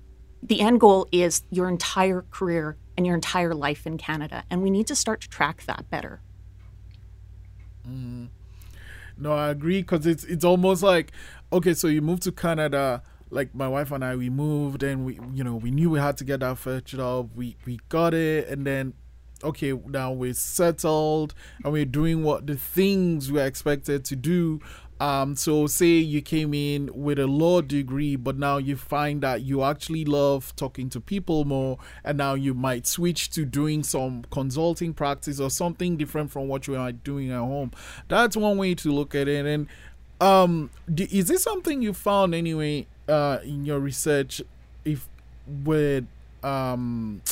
the 0.42 0.60
end 0.60 0.80
goal 0.80 1.06
is 1.12 1.42
your 1.50 1.68
entire 1.68 2.22
career 2.30 2.76
and 2.96 3.06
your 3.06 3.14
entire 3.14 3.54
life 3.54 3.86
in 3.86 3.98
Canada. 3.98 4.44
And 4.50 4.62
we 4.62 4.70
need 4.70 4.86
to 4.88 4.96
start 4.96 5.20
to 5.22 5.28
track 5.28 5.64
that 5.66 5.88
better. 5.90 6.20
Mm. 7.88 8.28
No, 9.20 9.32
I 9.32 9.50
agree 9.50 9.82
because 9.82 10.06
it's 10.06 10.24
it's 10.24 10.44
almost 10.44 10.82
like 10.82 11.12
okay, 11.52 11.74
so 11.74 11.86
you 11.88 12.02
moved 12.02 12.22
to 12.24 12.32
Canada. 12.32 13.02
Like 13.32 13.54
my 13.54 13.68
wife 13.68 13.92
and 13.92 14.04
I, 14.04 14.16
we 14.16 14.28
moved 14.28 14.82
and 14.82 15.04
we, 15.06 15.20
you 15.32 15.44
know, 15.44 15.54
we 15.54 15.70
knew 15.70 15.88
we 15.90 16.00
had 16.00 16.16
to 16.16 16.24
get 16.24 16.40
that 16.40 16.58
first 16.58 16.86
job. 16.86 17.30
We 17.36 17.56
we 17.64 17.78
got 17.88 18.12
it, 18.14 18.48
and 18.48 18.66
then 18.66 18.94
okay, 19.44 19.72
now 19.72 20.12
we're 20.12 20.34
settled 20.34 21.34
and 21.64 21.72
we're 21.72 21.84
doing 21.84 22.22
what 22.22 22.46
the 22.46 22.56
things 22.56 23.30
we're 23.30 23.46
expected 23.46 24.04
to 24.06 24.16
do. 24.16 24.60
Um, 25.00 25.34
so 25.34 25.66
say 25.66 25.86
you 25.86 26.20
came 26.20 26.52
in 26.52 26.90
with 26.92 27.18
a 27.18 27.26
law 27.26 27.62
degree, 27.62 28.16
but 28.16 28.36
now 28.36 28.58
you 28.58 28.76
find 28.76 29.22
that 29.22 29.40
you 29.40 29.62
actually 29.62 30.04
love 30.04 30.54
talking 30.56 30.90
to 30.90 31.00
people 31.00 31.46
more, 31.46 31.78
and 32.04 32.18
now 32.18 32.34
you 32.34 32.52
might 32.52 32.86
switch 32.86 33.30
to 33.30 33.46
doing 33.46 33.82
some 33.82 34.24
consulting 34.30 34.92
practice 34.92 35.40
or 35.40 35.48
something 35.48 35.96
different 35.96 36.30
from 36.30 36.48
what 36.48 36.66
you 36.66 36.76
are 36.76 36.92
doing 36.92 37.30
at 37.30 37.38
home. 37.38 37.72
That's 38.08 38.36
one 38.36 38.58
way 38.58 38.74
to 38.74 38.92
look 38.92 39.14
at 39.14 39.26
it. 39.26 39.46
And 39.46 39.68
um, 40.20 40.70
is 40.94 41.28
this 41.28 41.42
something 41.42 41.80
you 41.80 41.94
found 41.94 42.34
anyway 42.34 42.86
uh, 43.08 43.38
in 43.42 43.64
your 43.64 43.80
research? 43.80 44.42
If 44.84 45.08
with 45.64 46.04
um, 46.42 47.22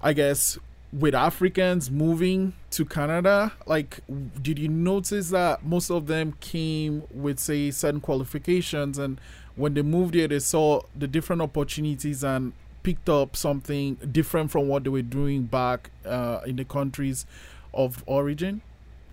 I 0.00 0.12
guess 0.12 0.58
with 0.98 1.14
Africans 1.14 1.90
moving 1.90 2.54
to 2.70 2.84
Canada, 2.84 3.52
like, 3.66 4.00
did 4.40 4.58
you 4.58 4.68
notice 4.68 5.30
that 5.30 5.64
most 5.64 5.90
of 5.90 6.06
them 6.06 6.32
came 6.40 7.02
with, 7.12 7.38
say, 7.38 7.70
certain 7.70 8.00
qualifications, 8.00 8.96
and 8.96 9.20
when 9.56 9.74
they 9.74 9.82
moved 9.82 10.14
here, 10.14 10.28
they 10.28 10.38
saw 10.38 10.80
the 10.94 11.06
different 11.06 11.42
opportunities 11.42 12.24
and 12.24 12.52
picked 12.82 13.08
up 13.08 13.36
something 13.36 13.96
different 14.10 14.50
from 14.50 14.68
what 14.68 14.84
they 14.84 14.90
were 14.90 15.02
doing 15.02 15.42
back 15.42 15.90
uh, 16.06 16.40
in 16.46 16.56
the 16.56 16.64
countries 16.64 17.26
of 17.74 18.02
origin, 18.06 18.62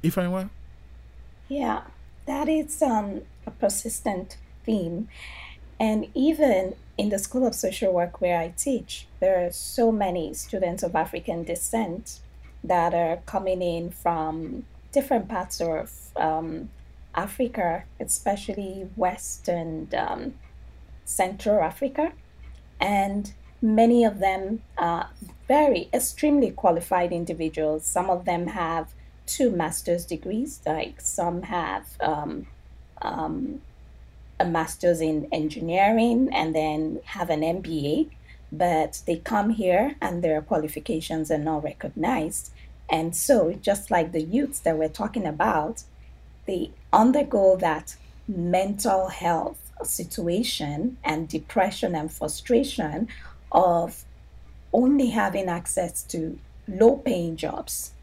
if 0.01 0.17
I 0.17 0.27
were? 0.27 0.49
Yeah, 1.49 1.81
that 2.25 2.47
is 2.47 2.81
um, 2.81 3.21
a 3.45 3.51
persistent 3.51 4.37
theme. 4.65 5.09
And 5.79 6.07
even 6.13 6.75
in 6.97 7.10
the 7.10 7.19
School 7.19 7.45
of 7.45 7.56
Social 7.56 7.91
Work 7.91 8.21
where 8.21 8.39
I 8.39 8.53
teach, 8.56 9.08
there 9.19 9.45
are 9.45 9.51
so 9.51 9.91
many 9.91 10.34
students 10.34 10.84
of 10.84 10.95
African 10.95 11.43
descent 11.43 12.19
that 12.63 12.93
are 12.93 13.17
coming 13.25 13.62
in 13.62 13.91
from 13.91 14.65
different 14.91 15.27
parts 15.27 15.60
of 15.60 15.91
um, 16.15 16.69
Africa, 17.15 17.84
especially 17.99 18.88
West 18.95 19.47
and 19.47 19.93
um, 19.95 20.36
Central 21.06 21.62
Africa. 21.62 22.13
And 22.79 23.34
many 23.62 24.03
of 24.06 24.19
them 24.19 24.62
are 24.77 25.10
very 25.47 25.89
extremely 25.93 26.51
qualified 26.51 27.12
individuals. 27.12 27.86
Some 27.86 28.10
of 28.10 28.25
them 28.25 28.47
have 28.47 28.93
two 29.25 29.49
master's 29.49 30.06
degrees, 30.06 30.62
like 30.65 31.01
some 31.01 31.43
have 31.43 31.86
um, 32.01 32.47
um 33.01 33.62
a 34.43 34.49
master's 34.49 35.01
in 35.01 35.27
engineering 35.32 36.29
and 36.32 36.53
then 36.53 36.99
have 37.06 37.29
an 37.29 37.41
MBA, 37.41 38.10
but 38.51 39.01
they 39.08 39.17
come 39.17 39.51
here 39.51 39.95
and 40.01 40.23
their 40.23 40.41
qualifications 40.41 41.32
are 41.32 41.38
not 41.38 41.63
recognized. 41.63 42.51
And 42.89 43.15
so, 43.15 43.53
just 43.53 43.89
like 43.89 44.12
the 44.12 44.21
youths 44.21 44.60
that 44.60 44.77
we're 44.77 44.89
talking 44.89 45.25
about, 45.25 45.84
they 46.45 46.71
undergo 46.91 47.56
that 47.58 47.95
mental 48.27 49.08
health 49.08 49.71
situation 49.84 50.97
and 51.03 51.27
depression 51.27 51.95
and 51.95 52.12
frustration 52.12 53.08
of 53.51 54.06
only 54.71 55.10
having 55.10 55.47
access 55.47 56.03
to 56.03 56.38
low 56.67 56.97
paying 56.97 57.38
jobs, 57.38 57.93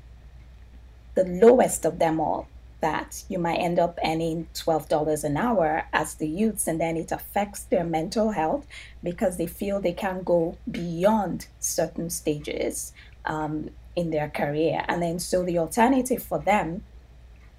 the 1.15 1.25
lowest 1.25 1.85
of 1.85 1.99
them 1.99 2.19
all, 2.19 2.49
that 2.81 3.25
you 3.29 3.39
might 3.39 3.57
end 3.57 3.79
up 3.79 3.99
earning 4.05 4.49
$12 4.55 5.25
an 5.25 5.37
hour 5.37 5.87
as 5.93 6.15
the 6.15 6.29
youths, 6.29 6.67
and 6.67 6.81
then 6.81 6.97
it 6.97 7.13
affects 7.13 7.65
their 7.65 7.85
mental 7.85 8.33
health 8.33 8.67
because 9.03 9.37
they 9.37 9.47
feel 9.47 9.81
they 9.81 9.93
can't 9.93 10.25
go 10.25 10.57
beyond 10.71 11.47
certain 11.59 12.11
stages 12.11 12.93
um, 13.25 13.71
in 13.97 14.11
their 14.11 14.29
career. 14.29 14.85
And 14.89 15.03
then, 15.03 15.19
so 15.19 15.43
the 15.43 15.59
alternative 15.59 16.23
for 16.23 16.39
them 16.39 16.85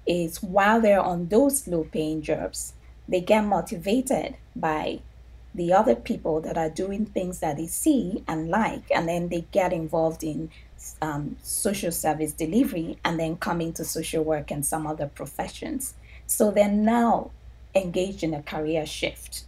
is 0.06 0.42
while 0.42 0.80
they're 0.80 1.00
on 1.00 1.28
those 1.28 1.66
low 1.68 1.84
paying 1.84 2.22
jobs, 2.22 2.74
they 3.08 3.20
get 3.20 3.44
motivated 3.44 4.36
by 4.56 5.00
the 5.54 5.72
other 5.72 5.94
people 5.94 6.40
that 6.40 6.56
are 6.56 6.70
doing 6.70 7.04
things 7.04 7.40
that 7.40 7.56
they 7.56 7.66
see 7.66 8.24
and 8.26 8.48
like, 8.48 8.90
and 8.90 9.08
then 9.08 9.28
they 9.28 9.46
get 9.52 9.72
involved 9.72 10.24
in 10.24 10.50
um, 11.00 11.36
social 11.42 11.92
service 11.92 12.32
delivery 12.32 12.98
and 13.04 13.18
then 13.18 13.36
come 13.36 13.60
into 13.60 13.84
social 13.84 14.22
work 14.22 14.50
and 14.50 14.64
some 14.64 14.86
other 14.86 15.06
professions. 15.06 15.94
So 16.26 16.50
they're 16.50 16.68
now 16.68 17.30
engaged 17.74 18.22
in 18.22 18.34
a 18.34 18.42
career 18.42 18.86
shift, 18.86 19.44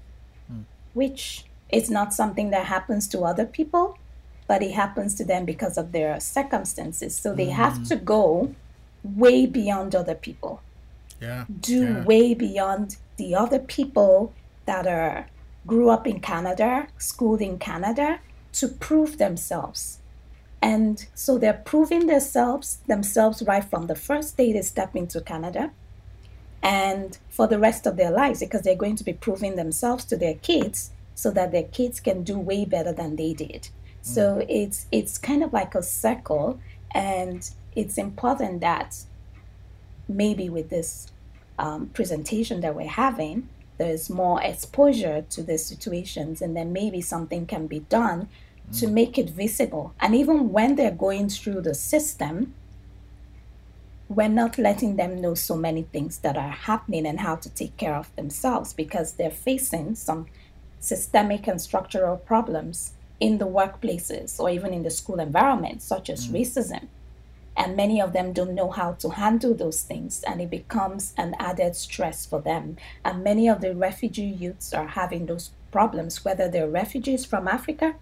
mm. 0.53 0.64
which 0.92 1.44
is 1.70 1.90
not 1.90 2.12
something 2.12 2.51
that 2.51 2.66
happens 2.66 3.09
to 3.09 3.20
other 3.20 3.47
people, 3.47 3.99
but 4.47 4.62
it 4.62 4.73
happens 4.73 5.14
to 5.16 5.25
them 5.25 5.44
because 5.44 5.79
of 5.79 5.92
their 5.92 6.20
circumstances. 6.20 7.16
So 7.16 7.35
they 7.35 7.47
mm. 7.47 7.53
have 7.53 7.87
to 7.88 7.97
go 7.97 8.55
way 9.03 9.47
beyond 9.47 9.94
other 9.94 10.14
people. 10.14 10.61
Yeah. 11.20 11.44
Do 11.61 11.85
yeah. 11.85 12.05
way 12.05 12.35
beyond 12.35 12.97
the 13.16 13.35
other 13.35 13.59
people 13.59 14.33
that 14.66 14.87
are 14.87 15.27
grew 15.66 15.88
up 15.90 16.07
in 16.07 16.20
Canada, 16.20 16.88
schooled 16.99 17.40
in 17.40 17.59
Canada, 17.59 18.20
to 18.53 18.68
prove 18.68 19.18
themselves. 19.18 19.99
And 20.64 21.07
so 21.14 21.37
they're 21.37 21.62
proving 21.72 22.07
themselves 22.07 22.79
themselves 22.88 23.42
right 23.42 23.62
from 23.62 23.87
the 23.87 23.94
first 23.94 24.38
day 24.38 24.50
they 24.50 24.62
step 24.62 24.96
into 24.96 25.20
Canada 25.20 25.72
and 26.62 27.18
for 27.29 27.46
the 27.46 27.59
rest 27.59 27.87
of 27.87 27.98
their 27.98 28.11
lives 28.11 28.40
because 28.40 28.62
they're 28.62 28.74
going 28.85 28.96
to 28.96 29.05
be 29.05 29.12
proving 29.12 29.57
themselves 29.57 30.07
to 30.07 30.16
their 30.16 30.37
kids 30.37 30.90
so 31.14 31.31
that 31.33 31.53
their 31.53 31.64
kids 31.64 32.00
can 32.00 32.22
do 32.22 32.38
way 32.38 32.64
better 32.64 32.94
than 32.94 33.16
they 33.16 33.35
did. 33.35 33.68
So 34.00 34.37
mm. 34.37 34.46
it's 34.48 34.87
it's 34.90 35.18
kind 35.18 35.42
of 35.44 35.53
like 35.53 35.74
a 35.74 35.83
circle 35.83 36.59
and 36.94 37.50
it's 37.77 37.98
important 37.98 38.62
that 38.62 39.05
maybe 40.09 40.48
with 40.48 40.70
this 40.70 41.09
um, 41.59 41.88
presentation 41.88 42.62
that 42.62 42.74
we're 42.74 42.88
having, 42.88 43.50
there's 43.77 44.09
more 44.09 44.40
exposure 44.42 45.27
to 45.29 45.42
these 45.42 45.66
situations, 45.66 46.40
and 46.40 46.57
then 46.57 46.72
maybe 46.72 47.03
something 47.03 47.44
can 47.44 47.66
be 47.66 47.81
done. 47.81 48.29
To 48.72 48.87
make 48.87 49.18
it 49.18 49.31
visible. 49.31 49.94
And 50.00 50.14
even 50.14 50.50
when 50.53 50.77
they're 50.77 50.90
going 50.90 51.29
through 51.29 51.61
the 51.61 51.74
system, 51.74 52.55
we're 54.09 54.29
not 54.29 54.59
letting 54.59 54.96
them 54.96 55.20
know 55.20 55.35
so 55.35 55.57
many 55.57 55.83
things 55.83 56.18
that 56.18 56.37
are 56.37 56.50
happening 56.50 57.07
and 57.07 57.20
how 57.20 57.37
to 57.37 57.48
take 57.50 57.77
care 57.77 57.94
of 57.94 58.14
themselves 58.16 58.72
because 58.72 59.14
they're 59.14 59.31
facing 59.31 59.94
some 59.94 60.27
systemic 60.81 61.46
and 61.46 61.61
structural 61.61 62.16
problems 62.16 62.92
in 63.20 63.38
the 63.38 63.46
workplaces 63.46 64.38
or 64.38 64.50
even 64.50 64.74
in 64.74 64.83
the 64.83 64.90
school 64.90 65.20
environment, 65.20 65.83
such 65.83 66.11
as 66.11 66.27
mm. 66.29 66.40
racism 66.40 66.88
and 67.57 67.77
many 67.77 68.00
of 68.00 68.12
them 68.12 68.33
don't 68.33 68.55
know 68.55 68.70
how 68.70 68.92
to 68.92 69.11
handle 69.11 69.55
those 69.55 69.83
things 69.83 70.22
and 70.24 70.40
it 70.40 70.50
becomes 70.50 71.14
an 71.16 71.35
added 71.38 71.77
stress 71.77 72.27
for 72.27 72.40
them 72.40 72.77
and 73.05 73.22
many 73.22 73.48
of 73.48 73.61
the 73.61 73.74
refugee 73.74 74.22
youths 74.24 74.72
are 74.72 74.88
having 74.88 75.27
those 75.27 75.50
problems 75.70 76.24
whether 76.24 76.48
they're 76.48 76.68
refugees 76.68 77.24
from 77.24 77.46
africa 77.48 77.94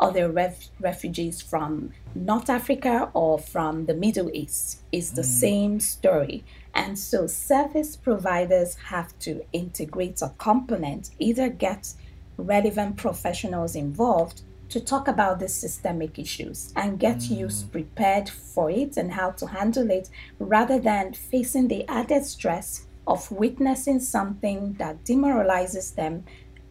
or 0.00 0.12
they're 0.12 0.30
ref- 0.30 0.70
refugees 0.80 1.40
from 1.40 1.92
north 2.14 2.50
africa 2.50 3.10
or 3.14 3.38
from 3.38 3.86
the 3.86 3.94
middle 3.94 4.30
east 4.34 4.80
it's 4.92 5.10
the 5.10 5.22
mm. 5.22 5.24
same 5.24 5.80
story 5.80 6.44
and 6.74 6.98
so 6.98 7.26
service 7.26 7.96
providers 7.96 8.76
have 8.86 9.16
to 9.18 9.44
integrate 9.52 10.20
a 10.22 10.32
component 10.38 11.10
either 11.18 11.48
get 11.48 11.94
relevant 12.36 12.96
professionals 12.96 13.76
involved 13.76 14.42
to 14.68 14.80
talk 14.80 15.06
about 15.06 15.38
these 15.38 15.54
systemic 15.54 16.18
issues 16.18 16.72
and 16.74 16.98
get 16.98 17.18
mm. 17.18 17.38
you 17.38 17.48
prepared 17.70 18.28
for 18.28 18.70
it 18.70 18.96
and 18.96 19.12
how 19.12 19.30
to 19.30 19.46
handle 19.46 19.90
it 19.90 20.08
rather 20.38 20.80
than 20.80 21.12
facing 21.12 21.68
the 21.68 21.86
added 21.88 22.24
stress 22.24 22.86
of 23.06 23.30
witnessing 23.30 24.00
something 24.00 24.72
that 24.74 25.04
demoralizes 25.04 25.92
them 25.92 26.24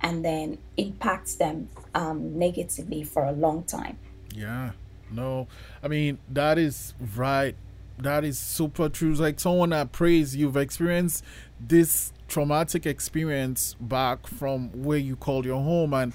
and 0.04 0.24
then 0.24 0.58
impacts 0.78 1.36
them 1.36 1.70
um, 1.96 2.38
negatively 2.38 3.04
for 3.04 3.24
a 3.24 3.32
long 3.32 3.64
time. 3.64 3.98
Yeah, 4.36 4.72
no, 5.10 5.48
I 5.82 5.88
mean, 5.88 6.20
that 6.30 6.58
is 6.58 6.94
right. 7.16 7.56
That 7.98 8.24
is 8.24 8.38
super 8.38 8.90
true. 8.90 9.14
Like 9.14 9.40
someone 9.40 9.70
that 9.70 9.92
Praise 9.92 10.36
you've 10.36 10.58
experienced 10.58 11.24
this 11.60 12.12
traumatic 12.28 12.86
experience 12.86 13.76
back 13.80 14.28
from 14.28 14.70
where 14.84 14.98
you 14.98 15.16
called 15.16 15.46
your 15.46 15.62
home 15.62 15.94
and 15.94 16.14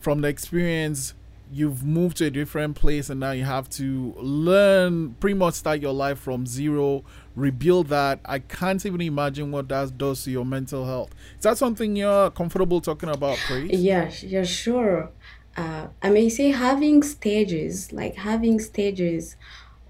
from 0.00 0.20
the 0.20 0.28
experience 0.28 1.14
you've 1.52 1.84
moved 1.84 2.16
to 2.16 2.26
a 2.26 2.30
different 2.30 2.74
place 2.74 3.10
and 3.10 3.20
now 3.20 3.32
you 3.32 3.44
have 3.44 3.68
to 3.68 4.14
learn 4.18 5.14
pretty 5.20 5.34
much 5.34 5.54
start 5.54 5.80
your 5.80 5.92
life 5.92 6.18
from 6.18 6.46
zero 6.46 7.04
rebuild 7.36 7.88
that. 7.88 8.20
I 8.24 8.38
can't 8.38 8.84
even 8.84 9.00
imagine 9.02 9.50
what 9.50 9.68
that 9.68 9.98
does 9.98 10.24
to 10.24 10.30
your 10.30 10.44
mental 10.44 10.86
health. 10.86 11.10
Is 11.36 11.42
that 11.42 11.58
something 11.58 11.94
you're 11.94 12.30
comfortable 12.30 12.80
talking 12.80 13.10
about 13.10 13.36
please 13.46 13.80
yeah 13.80 14.10
yeah 14.22 14.44
sure. 14.44 15.10
Uh, 15.54 15.88
i 16.00 16.08
may 16.08 16.30
say 16.30 16.50
having 16.50 17.02
stages 17.02 17.92
like 17.92 18.14
having 18.14 18.58
stages 18.58 19.36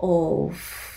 of 0.01 0.92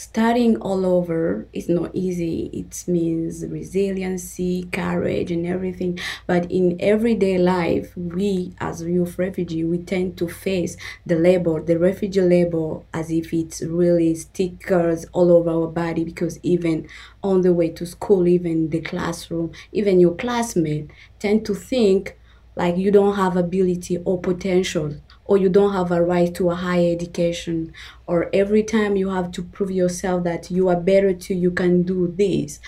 starting 0.00 0.56
all 0.58 0.84
over 0.86 1.46
is 1.52 1.68
not 1.68 1.90
easy. 1.94 2.50
It 2.52 2.84
means 2.88 3.44
resiliency 3.46 4.64
courage 4.72 5.30
and 5.30 5.46
everything. 5.46 5.98
But 6.26 6.50
in 6.50 6.76
everyday 6.80 7.38
life 7.38 7.96
we 7.96 8.54
as 8.60 8.82
youth 8.82 9.18
refugee 9.18 9.64
we 9.64 9.78
tend 9.78 10.16
to 10.18 10.28
face 10.28 10.76
the 11.06 11.16
labor 11.16 11.62
the 11.62 11.78
refugee 11.78 12.20
labor 12.22 12.80
as 12.94 13.10
if 13.10 13.32
it's 13.32 13.62
really 13.62 14.14
stickers 14.14 15.04
all 15.12 15.30
over 15.32 15.50
our 15.50 15.66
body 15.68 16.04
because 16.04 16.38
even 16.42 16.88
on 17.22 17.42
the 17.42 17.52
way 17.52 17.68
to 17.70 17.86
school 17.86 18.26
even 18.28 18.70
the 18.70 18.80
classroom 18.80 19.50
even 19.72 20.00
your 20.00 20.14
classmate 20.14 20.90
tend 21.18 21.44
to 21.46 21.54
think 21.54 22.18
like 22.56 22.76
you 22.76 22.90
don't 22.90 23.16
have 23.16 23.36
ability 23.36 23.98
or 24.04 24.18
potential 24.20 24.94
or 25.30 25.38
you 25.38 25.48
don't 25.48 25.72
have 25.72 25.92
a 25.92 26.02
right 26.02 26.34
to 26.34 26.50
a 26.50 26.56
higher 26.56 26.92
education 26.92 27.72
or 28.08 28.28
every 28.32 28.64
time 28.64 28.96
you 28.96 29.10
have 29.10 29.30
to 29.30 29.44
prove 29.44 29.70
yourself 29.70 30.24
that 30.24 30.50
you 30.50 30.68
are 30.68 30.74
better 30.74 31.14
to 31.14 31.32
you 31.32 31.52
can 31.52 31.84
do 31.84 32.12
this. 32.18 32.58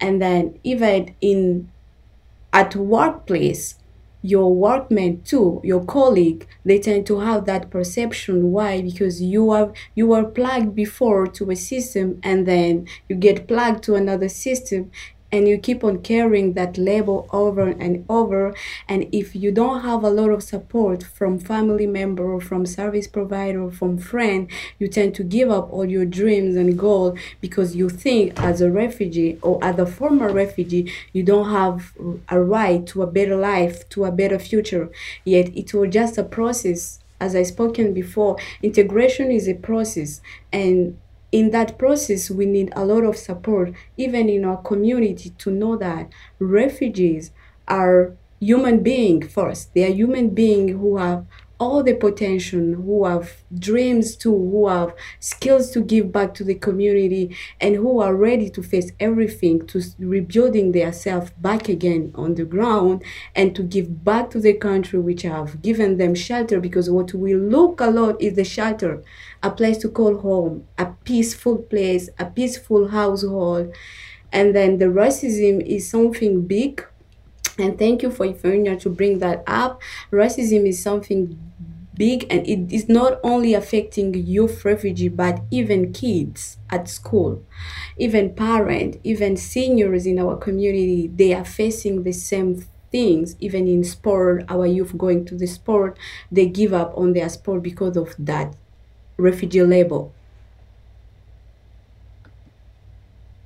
And 0.00 0.20
then 0.20 0.58
even 0.64 1.14
in 1.20 1.70
at 2.52 2.74
workplace 2.74 3.76
your 4.20 4.50
workmate 4.52 5.24
too 5.24 5.60
your 5.62 5.84
colleague 5.84 6.44
they 6.64 6.80
tend 6.80 7.06
to 7.06 7.20
have 7.20 7.44
that 7.44 7.70
perception. 7.70 8.50
Why? 8.50 8.82
Because 8.82 9.22
you 9.22 9.50
are 9.50 9.72
you 9.94 10.08
were 10.08 10.24
plugged 10.24 10.74
before 10.74 11.28
to 11.28 11.52
a 11.52 11.54
system 11.56 12.18
and 12.24 12.46
then 12.48 12.88
you 13.08 13.14
get 13.14 13.46
plugged 13.46 13.84
to 13.84 13.94
another 13.94 14.28
system 14.28 14.90
and 15.30 15.48
you 15.48 15.58
keep 15.58 15.84
on 15.84 16.02
carrying 16.02 16.54
that 16.54 16.78
label 16.78 17.28
over 17.32 17.68
and 17.68 18.04
over. 18.08 18.54
And 18.88 19.08
if 19.12 19.34
you 19.34 19.52
don't 19.52 19.82
have 19.82 20.04
a 20.04 20.10
lot 20.10 20.30
of 20.30 20.42
support 20.42 21.02
from 21.02 21.38
family 21.38 21.86
member 21.86 22.24
or 22.24 22.40
from 22.40 22.66
service 22.66 23.06
provider 23.06 23.62
or 23.62 23.70
from 23.70 23.98
friend 23.98 24.48
you 24.78 24.88
tend 24.88 25.14
to 25.16 25.22
give 25.22 25.50
up 25.50 25.72
all 25.72 25.84
your 25.84 26.04
dreams 26.04 26.56
and 26.56 26.78
goals 26.78 27.18
because 27.40 27.76
you 27.76 27.88
think 27.88 28.38
as 28.40 28.60
a 28.60 28.70
refugee 28.70 29.38
or 29.42 29.62
as 29.62 29.78
a 29.78 29.86
former 29.86 30.30
refugee 30.32 30.90
you 31.12 31.22
don't 31.22 31.50
have 31.50 31.92
a 32.28 32.40
right 32.40 32.86
to 32.86 33.02
a 33.02 33.06
better 33.06 33.36
life 33.36 33.88
to 33.90 34.04
a 34.04 34.12
better 34.12 34.38
future. 34.38 34.90
Yet 35.24 35.56
it 35.56 35.74
was 35.74 35.90
just 35.90 36.18
a 36.18 36.24
process. 36.24 37.00
As 37.20 37.34
i 37.34 37.42
spoken 37.42 37.92
before 37.92 38.36
integration 38.62 39.32
is 39.32 39.48
a 39.48 39.54
process. 39.54 40.20
And 40.52 40.96
in 41.30 41.50
that 41.50 41.78
process, 41.78 42.30
we 42.30 42.46
need 42.46 42.72
a 42.74 42.84
lot 42.84 43.04
of 43.04 43.16
support, 43.16 43.72
even 43.96 44.28
in 44.28 44.44
our 44.44 44.56
community, 44.58 45.30
to 45.38 45.50
know 45.50 45.76
that 45.76 46.10
refugees 46.38 47.32
are 47.66 48.14
human 48.40 48.82
beings 48.82 49.32
first. 49.32 49.74
They 49.74 49.84
are 49.84 49.94
human 49.94 50.30
beings 50.30 50.72
who 50.72 50.96
have 50.96 51.26
all 51.58 51.82
the 51.82 51.94
potential, 51.94 52.60
who 52.74 53.04
have 53.04 53.42
dreams 53.58 54.16
too, 54.16 54.32
who 54.32 54.68
have 54.68 54.94
skills 55.18 55.70
to 55.72 55.80
give 55.80 56.12
back 56.12 56.32
to 56.34 56.44
the 56.44 56.54
community, 56.54 57.36
and 57.60 57.74
who 57.74 58.00
are 58.00 58.14
ready 58.14 58.48
to 58.50 58.62
face 58.62 58.92
everything 59.00 59.66
to 59.66 59.82
rebuilding 59.98 60.72
themselves 60.72 61.30
back 61.38 61.68
again 61.68 62.12
on 62.14 62.34
the 62.34 62.44
ground 62.44 63.02
and 63.34 63.56
to 63.56 63.62
give 63.62 64.04
back 64.04 64.30
to 64.30 64.40
the 64.40 64.52
country 64.52 65.00
which 65.00 65.22
have 65.22 65.60
given 65.60 65.96
them 65.96 66.14
shelter. 66.14 66.60
Because 66.60 66.88
what 66.88 67.12
we 67.12 67.34
look 67.34 67.80
a 67.80 67.86
lot 67.86 68.20
is 68.22 68.36
the 68.36 68.44
shelter, 68.44 69.02
a 69.42 69.50
place 69.50 69.78
to 69.78 69.88
call 69.88 70.18
home, 70.18 70.66
a 70.78 70.86
peaceful 71.04 71.56
place, 71.58 72.08
a 72.18 72.26
peaceful 72.26 72.88
household. 72.88 73.74
And 74.30 74.54
then 74.54 74.78
the 74.78 74.86
racism 74.86 75.64
is 75.66 75.90
something 75.90 76.46
big 76.46 76.84
and 77.58 77.76
thank 77.76 78.02
you 78.02 78.10
for 78.10 78.26
Ifeanya 78.26 78.80
to 78.80 78.88
bring 78.90 79.18
that 79.18 79.42
up. 79.46 79.82
Racism 80.12 80.66
is 80.66 80.80
something 80.80 81.47
big 81.98 82.26
and 82.30 82.46
it 82.46 82.72
is 82.72 82.88
not 82.88 83.20
only 83.22 83.52
affecting 83.52 84.14
youth 84.14 84.64
refugee 84.64 85.08
but 85.08 85.42
even 85.50 85.92
kids 85.92 86.56
at 86.70 86.88
school. 86.88 87.44
Even 87.98 88.34
parents 88.34 88.98
even 89.04 89.36
seniors 89.36 90.06
in 90.06 90.18
our 90.18 90.36
community 90.36 91.08
they 91.08 91.34
are 91.34 91.44
facing 91.44 92.04
the 92.04 92.12
same 92.12 92.64
things. 92.90 93.36
Even 93.40 93.68
in 93.68 93.84
sport 93.84 94.44
our 94.48 94.66
youth 94.66 94.96
going 94.96 95.24
to 95.26 95.36
the 95.36 95.46
sport 95.46 95.98
they 96.32 96.46
give 96.46 96.72
up 96.72 96.96
on 96.96 97.12
their 97.12 97.28
sport 97.28 97.62
because 97.62 97.96
of 97.96 98.14
that 98.18 98.54
refugee 99.18 99.62
label. 99.62 100.14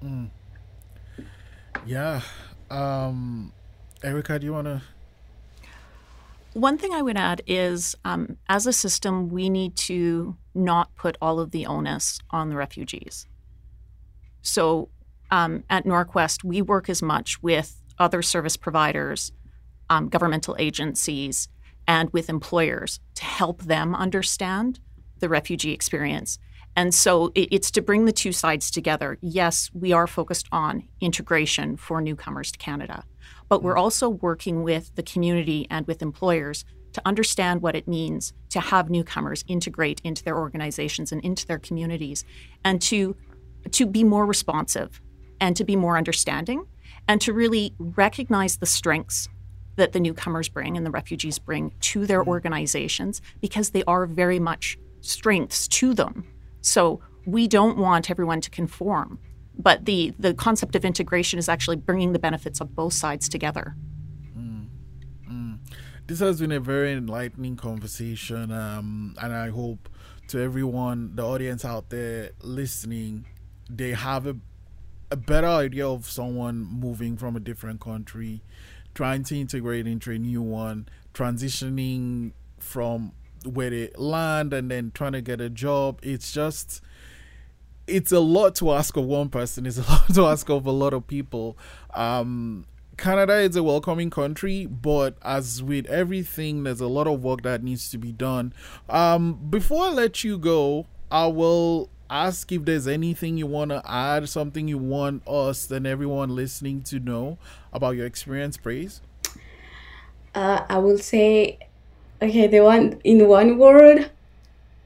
Mm. 0.05 0.31
yeah 1.87 2.21
um 2.71 3.53
erika 4.03 4.38
do 4.38 4.47
you 4.47 4.53
want 4.53 4.67
to 4.67 4.83
one 6.55 6.79
thing 6.79 6.93
I 6.93 7.03
would 7.03 7.17
add 7.17 7.43
is 7.47 7.95
um, 8.05 8.37
as 8.49 8.67
a 8.67 8.73
system, 8.73 9.29
we 9.29 9.49
need 9.49 9.77
to 9.77 10.37
not 10.55 10.95
put 10.95 11.17
all 11.21 11.41
of 11.41 11.51
the 11.51 11.67
onus 11.67 12.19
on 12.31 12.51
the 12.51 12.57
refugees. 12.57 13.27
So 14.43 14.88
um, 15.31 15.65
at 15.71 15.85
Norquest, 15.85 16.45
we 16.45 16.61
work 16.61 16.88
as 16.88 17.03
much 17.03 17.43
with 17.43 17.81
other 17.99 18.23
service 18.23 18.57
providers, 18.57 19.33
um, 19.88 20.09
governmental 20.09 20.57
agencies, 20.59 21.49
and 21.87 22.11
with 22.11 22.29
employers 22.29 23.01
to 23.15 23.25
help 23.25 23.62
them 23.62 23.95
understand 23.95 24.81
the 25.21 25.29
refugee 25.29 25.73
experience. 25.73 26.38
And 26.75 26.95
so 26.95 27.33
it, 27.35 27.49
it's 27.51 27.71
to 27.73 27.83
bring 27.83 28.05
the 28.05 28.12
two 28.12 28.33
sides 28.33 28.71
together. 28.71 29.19
Yes, 29.21 29.71
we 29.73 29.93
are 29.93 30.07
focused 30.07 30.49
on 30.53 30.88
integration 31.01 31.77
for 31.77 32.01
newcomers 32.01 32.53
to 32.53 32.59
Canada, 32.59 33.05
but 33.53 33.62
we're 33.62 33.77
also 33.77 34.09
working 34.09 34.62
with 34.62 34.95
the 34.95 35.03
community 35.03 35.67
and 35.69 35.87
with 35.87 36.01
employers 36.01 36.65
to 36.95 37.03
understand 37.05 37.61
what 37.61 37.77
it 37.77 37.87
means 37.87 38.33
to 38.49 38.59
have 38.59 38.88
newcomers 38.88 39.45
integrate 39.47 40.01
into 40.03 40.25
their 40.25 40.38
organizations 40.38 41.12
and 41.12 41.23
into 41.23 41.47
their 41.47 41.59
communities 41.59 42.25
and 42.65 42.81
to 42.81 43.15
to 43.71 43.85
be 43.85 44.05
more 44.05 44.25
responsive 44.25 45.03
and 45.38 45.55
to 45.55 45.65
be 45.65 45.77
more 45.77 45.99
understanding 45.99 46.65
and 47.07 47.21
to 47.21 47.35
really 47.35 47.75
recognize 47.79 48.57
the 48.57 48.65
strengths 48.65 49.29
that 49.77 49.93
the 49.93 50.01
newcomers 50.01 50.49
bring 50.49 50.79
and 50.79 50.87
the 50.87 50.91
refugees 50.91 51.38
bring 51.38 51.75
to 51.81 52.07
their 52.07 52.21
mm-hmm. 52.21 52.31
organizations 52.31 53.21
because 53.43 53.69
they 53.73 53.85
are 53.85 54.07
very 54.07 54.38
much 54.38 54.79
strengths 55.03 55.69
to 55.69 55.93
them. 55.93 56.25
So 56.62 57.03
we 57.27 57.49
don't 57.49 57.77
want 57.77 58.11
everyone 58.11 58.41
to 58.41 58.49
conform, 58.49 59.19
but 59.59 59.85
the 59.85 60.15
the 60.19 60.35
concept 60.35 60.75
of 60.77 60.85
integration 60.85 61.38
is 61.38 61.49
actually 61.49 61.77
bringing 61.77 62.12
the 62.12 62.19
benefits 62.19 62.61
of 62.61 62.75
both 62.75 62.93
sides 62.93 63.29
together. 63.29 63.77
Mm, 64.37 64.69
mm. 65.31 65.59
This 66.07 66.21
has 66.21 66.41
been 66.41 66.53
a 66.53 66.61
very 66.61 66.93
enlightening 66.93 67.57
conversation, 67.57 68.51
um, 68.53 69.15
and 69.21 69.33
I 69.33 69.51
hope 69.51 69.88
to 70.29 70.41
everyone, 70.41 71.15
the 71.15 71.25
audience 71.25 71.65
out 71.65 71.91
there 71.91 72.31
listening, 72.43 73.27
they 73.69 73.91
have 73.91 74.27
a 74.27 74.37
a 75.12 75.17
better 75.17 75.47
idea 75.47 75.87
of 75.87 76.07
someone 76.07 76.65
moving 76.65 77.19
from 77.19 77.37
a 77.37 77.41
different 77.41 77.81
country, 77.81 78.43
trying 78.95 79.23
to 79.25 79.38
integrate 79.38 79.87
into 79.87 80.11
a 80.11 80.19
new 80.19 80.41
one, 80.41 80.88
transitioning 81.12 82.33
from 82.59 83.12
where 83.45 83.69
they 83.69 83.91
land 83.97 84.55
and 84.55 84.71
then 84.71 84.91
trying 84.95 85.12
to 85.12 85.21
get 85.21 85.38
a 85.38 85.51
job. 85.51 86.01
It's 86.03 86.33
just 86.33 86.81
it's 87.87 88.12
a 88.12 88.21
lot 88.21 88.55
to 88.57 88.73
ask 88.73 88.97
of 88.97 89.05
one 89.05 89.29
person. 89.29 89.66
It's 89.66 89.79
a 89.79 89.83
lot 89.90 90.14
to 90.14 90.27
ask 90.27 90.49
of 90.49 90.66
a 90.66 90.71
lot 90.71 90.92
of 90.92 91.07
people. 91.07 91.57
Um, 91.95 92.66
Canada 92.97 93.38
is 93.38 93.57
a 93.57 93.62
welcoming 93.62 94.11
country, 94.11 94.66
but 94.66 95.16
as 95.23 95.62
with 95.62 95.87
everything, 95.87 96.64
there's 96.64 96.81
a 96.81 96.87
lot 96.87 97.07
of 97.07 97.23
work 97.23 97.42
that 97.42 97.62
needs 97.62 97.90
to 97.90 97.99
be 97.99 98.12
done. 98.12 98.53
Um, 98.88 99.35
before 99.51 99.87
I 99.87 99.90
let 99.90 100.23
you 100.23 100.38
go, 100.38 100.87
I 101.11 101.27
will 101.27 101.88
ask 102.09 102.53
if 102.53 102.64
there's 102.64 102.87
anything 102.87 103.38
you 103.38 103.47
want 103.47 103.71
to 103.71 103.83
add, 103.90 104.29
something 104.29 104.68
you 104.68 104.79
want 104.79 105.27
us 105.27 105.71
and 105.71 105.87
everyone 105.87 106.37
listening 106.37 106.83
to 106.83 107.01
know 107.01 107.38
about 107.73 107.97
your 107.97 108.07
experience, 108.07 108.57
Praise. 108.57 109.01
Uh, 110.35 110.64
I 110.68 110.79
will 110.79 110.99
say, 110.99 111.59
okay, 112.21 112.47
the 112.47 112.61
one 112.61 113.01
in 113.05 113.27
one 113.27 113.59
word, 113.59 114.11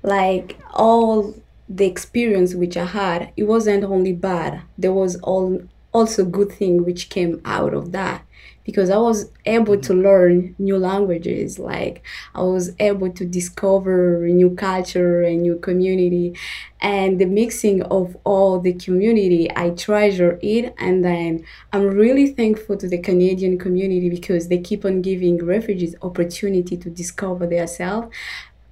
like 0.03 0.59
all 0.73 1.35
the 1.69 1.87
experience 1.87 2.55
which 2.55 2.77
I 2.77 2.85
had, 2.87 3.33
it 3.37 3.45
wasn't 3.45 3.85
only 3.85 4.13
bad. 4.13 4.63
There 4.79 4.93
was 4.93 5.17
all 5.17 5.63
also 5.93 6.25
good 6.25 6.53
thing 6.53 6.85
which 6.85 7.09
came 7.09 7.41
out 7.45 7.73
of 7.73 7.93
that 7.93 8.23
because 8.65 8.91
I 8.91 8.99
was 8.99 9.31
able 9.47 9.79
to 9.81 9.95
learn 9.95 10.55
new 10.59 10.77
languages. 10.77 11.59
Like 11.59 12.03
I 12.35 12.43
was 12.43 12.73
able 12.81 13.11
to 13.13 13.25
discover 13.25 14.27
new 14.27 14.51
culture 14.51 15.23
and 15.23 15.43
new 15.43 15.57
community, 15.57 16.37
and 16.81 17.21
the 17.21 17.25
mixing 17.27 17.83
of 17.85 18.17
all 18.25 18.61
the 18.61 18.75
community. 18.75 19.49
I 19.57 19.71
treasure 19.71 20.39
it, 20.43 20.75
and 20.79 21.05
then 21.05 21.45
I'm 21.73 21.87
really 21.87 22.29
thankful 22.29 22.77
to 22.77 22.89
the 22.89 22.99
Canadian 22.99 23.59
community 23.59 24.11
because 24.11 24.49
they 24.49 24.59
keep 24.59 24.85
on 24.85 25.01
giving 25.01 25.45
refugees 25.45 25.95
opportunity 26.03 26.77
to 26.77 26.91
discover 26.91 27.47
themselves. 27.47 28.09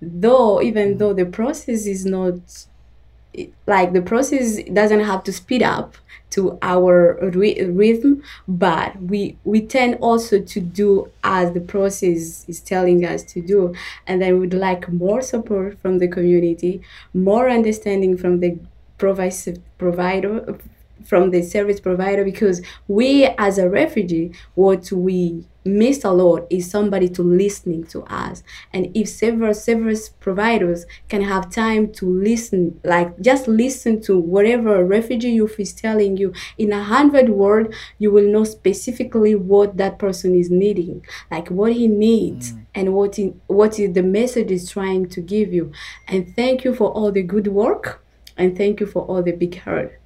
Though 0.02 0.60
even 0.60 0.98
though 0.98 1.14
the 1.14 1.24
process 1.24 1.86
is 1.86 2.04
not 2.04 2.66
like 3.66 3.92
the 3.92 4.02
process 4.02 4.62
doesn't 4.72 5.00
have 5.00 5.22
to 5.24 5.32
speed 5.32 5.62
up 5.62 5.96
to 6.30 6.58
our 6.62 7.16
rhythm 7.32 8.22
but 8.48 9.00
we 9.00 9.36
we 9.44 9.60
tend 9.60 9.94
also 10.00 10.40
to 10.40 10.60
do 10.60 11.08
as 11.22 11.52
the 11.52 11.60
process 11.60 12.44
is 12.48 12.60
telling 12.60 13.04
us 13.04 13.22
to 13.22 13.40
do. 13.40 13.74
And 14.06 14.20
then 14.20 14.40
we'd 14.40 14.52
like 14.52 14.88
more 14.90 15.22
support 15.22 15.78
from 15.80 15.98
the 15.98 16.08
community 16.08 16.82
more 17.12 17.48
understanding 17.48 18.16
from 18.16 18.40
the 18.40 18.58
provider 18.98 20.58
from 21.04 21.30
the 21.30 21.42
service 21.42 21.80
provider 21.80 22.24
because 22.24 22.62
we 22.88 23.26
as 23.38 23.58
a 23.58 23.68
refugee 23.68 24.32
what 24.54 24.90
we 24.90 25.44
miss 25.64 26.04
a 26.04 26.10
lot 26.10 26.46
is 26.50 26.70
somebody 26.70 27.08
to 27.08 27.22
listening 27.22 27.84
to 27.84 28.02
us 28.04 28.42
and 28.72 28.90
if 28.94 29.08
several 29.08 29.54
service 29.54 30.08
providers 30.08 30.84
can 31.08 31.22
have 31.22 31.50
time 31.50 31.90
to 31.90 32.06
listen 32.06 32.78
like 32.84 33.18
just 33.20 33.48
listen 33.48 34.00
to 34.00 34.18
whatever 34.18 34.76
a 34.76 34.84
refugee 34.84 35.30
youth 35.30 35.58
is 35.58 35.72
telling 35.72 36.16
you 36.16 36.32
in 36.58 36.72
a 36.72 36.82
hundred 36.82 37.30
word 37.30 37.74
you 37.98 38.10
will 38.10 38.30
know 38.30 38.44
specifically 38.44 39.34
what 39.34 39.76
that 39.76 39.98
person 39.98 40.34
is 40.34 40.50
needing 40.50 41.04
like 41.30 41.48
what 41.48 41.72
he 41.72 41.88
needs 41.88 42.52
mm. 42.52 42.66
and 42.74 42.92
what 42.94 43.16
he, 43.16 43.32
what 43.46 43.78
is 43.78 43.92
the 43.94 44.02
message 44.02 44.50
is 44.50 44.70
trying 44.70 45.08
to 45.08 45.20
give 45.20 45.52
you 45.52 45.72
and 46.08 46.34
thank 46.36 46.64
you 46.64 46.74
for 46.74 46.90
all 46.90 47.10
the 47.10 47.22
good 47.22 47.48
work 47.48 48.04
and 48.36 48.56
thank 48.56 48.80
you 48.80 48.86
for 48.86 49.02
all 49.02 49.22
the 49.22 49.32
big 49.32 49.60
heart 49.60 49.98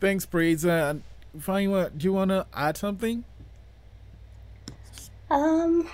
Thanks, 0.00 0.24
Praise. 0.24 0.64
Fine, 1.38 1.70
what 1.70 1.96
do 1.96 2.04
you 2.04 2.12
want 2.12 2.30
to 2.30 2.46
add 2.52 2.76
something? 2.76 3.24
Um, 5.30 5.88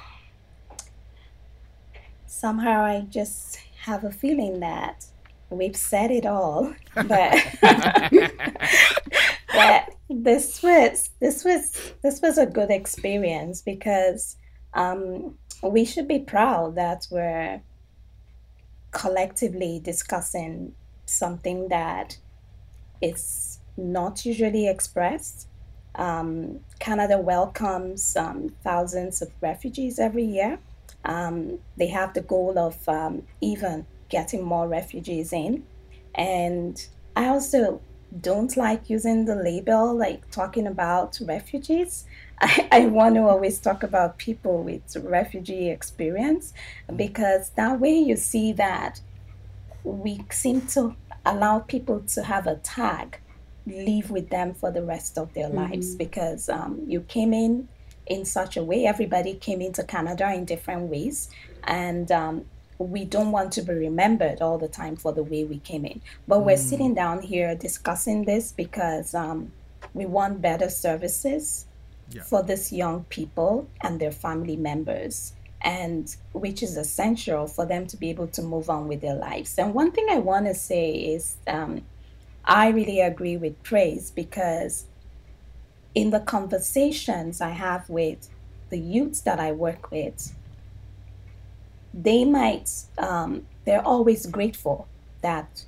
somehow 2.27 2.85
I 2.85 3.01
just 3.11 3.59
have 3.83 4.05
a 4.05 4.11
feeling 4.11 4.61
that 4.61 5.05
we've 5.51 5.77
said 5.77 6.11
it 6.11 6.25
all, 6.25 6.75
but 6.94 7.07
that 9.53 9.90
this 10.09 10.62
was 10.62 11.11
this 11.20 11.44
was 11.44 11.92
this 12.03 12.20
was 12.22 12.38
a 12.38 12.46
good 12.46 12.70
experience 12.70 13.61
because 13.61 14.37
um, 14.72 15.35
we 15.62 15.85
should 15.85 16.09
be 16.09 16.20
proud 16.20 16.77
that 16.77 17.07
we're 17.11 17.61
collectively 18.90 19.81
discussing 19.83 20.75
something 21.05 21.68
that 21.68 22.16
is 23.03 23.56
not 23.77 24.25
usually 24.25 24.69
expressed. 24.69 25.49
Um, 25.95 26.61
Canada 26.79 27.19
welcomes 27.19 28.17
um, 28.17 28.51
thousands 28.62 29.23
of 29.23 29.31
refugees 29.41 29.99
every 29.99 30.25
year. 30.25 30.59
Um, 31.05 31.59
they 31.77 31.87
have 31.89 32.15
the 32.15 32.21
goal 32.21 32.59
of 32.59 32.89
um, 32.89 33.23
even 33.41 33.87
getting 34.09 34.43
more 34.43 34.69
refugees 34.69 35.33
in. 35.33 35.65
And 36.15 36.85
I 37.15 37.29
also 37.29 37.81
don't 38.21 38.57
like 38.57 38.89
using 38.89 39.25
the 39.25 39.35
label, 39.35 39.95
like 39.95 40.31
talking 40.31 40.67
about 40.67 41.19
refugees. 41.23 42.05
I, 42.41 42.69
I 42.71 42.87
want 42.87 43.15
to 43.17 43.23
always 43.23 43.59
talk 43.59 43.83
about 43.83 44.19
people 44.19 44.62
with 44.62 44.97
refugee 44.97 45.71
experience 45.71 46.53
because 46.95 47.51
that 47.51 47.81
way 47.81 47.95
you 47.99 48.17
see 48.17 48.53
that 48.55 49.01
we 49.85 50.21
seem 50.31 50.62
to 50.62 50.95
allow 51.25 51.61
people 51.61 52.01
to 52.01 52.23
have 52.23 52.47
a 52.47 52.57
tag 52.57 53.21
live 53.66 54.11
with 54.11 54.31
them 54.31 54.55
for 54.55 54.70
the 54.70 54.83
rest 54.83 55.18
of 55.18 55.33
their 55.35 55.48
mm-hmm. 55.48 55.72
lives 55.72 55.94
because 55.94 56.48
um, 56.48 56.81
you 56.87 57.00
came 57.02 57.33
in 57.33 57.68
in 58.07 58.24
such 58.24 58.57
a 58.57 58.62
way. 58.62 58.87
Everybody 58.87 59.35
came 59.35 59.61
into 59.61 59.83
Canada 59.83 60.33
in 60.33 60.44
different 60.44 60.88
ways, 60.90 61.29
and 61.64 62.11
um, 62.12 62.44
we 62.79 63.05
don't 63.05 63.33
want 63.33 63.52
to 63.52 63.62
be 63.62 63.72
remembered 63.72 64.40
all 64.40 64.59
the 64.59 64.68
time 64.68 64.96
for 64.96 65.12
the 65.12 65.22
way 65.22 65.44
we 65.44 65.59
came 65.59 65.85
in. 65.85 66.00
But 66.29 66.40
mm. 66.40 66.44
we're 66.44 66.57
sitting 66.57 66.94
down 66.94 67.22
here 67.22 67.55
discussing 67.55 68.24
this 68.24 68.52
because 68.52 69.14
um, 69.14 69.52
we 69.94 70.07
want 70.07 70.40
better 70.42 70.68
services 70.68 71.66
yeah. 72.11 72.22
for 72.22 72.42
these 72.42 72.72
young 72.72 73.05
people 73.05 73.68
and 73.83 74.00
their 74.00 74.12
family 74.12 74.57
members. 74.57 75.33
And 75.62 76.14
which 76.33 76.62
is 76.62 76.76
essential 76.76 77.48
for 77.48 77.66
them 77.66 77.87
to 77.88 77.96
be 77.96 78.11
able 78.11 78.29
to 78.29 78.42
move 78.42 78.70
on 78.70 78.87
with 78.87 79.00
their 79.00 79.16
lives. 79.16 79.59
And 79.59 79.74
one 79.74 79.90
thing 79.90 80.07
I 80.11 80.18
want 80.18 80.46
to 80.46 80.55
say 80.55 80.92
is 80.92 81.38
um, 81.48 81.83
I 82.47 82.69
really 82.69 83.01
agree 83.01 83.37
with 83.37 83.63
praise 83.63 84.11
because 84.11 84.87
in 85.94 86.11
the 86.11 86.21
conversations 86.21 87.40
I 87.40 87.51
have 87.51 87.88
with 87.90 88.29
the 88.71 88.79
youths 88.79 89.21
that 89.23 89.40
I 89.40 89.53
work 89.53 89.90
with, 89.90 90.35
they 91.94 92.25
might, 92.25 92.71
um, 92.99 93.47
they're 93.65 93.87
always 93.87 94.27
grateful 94.27 94.88
that 95.23 95.65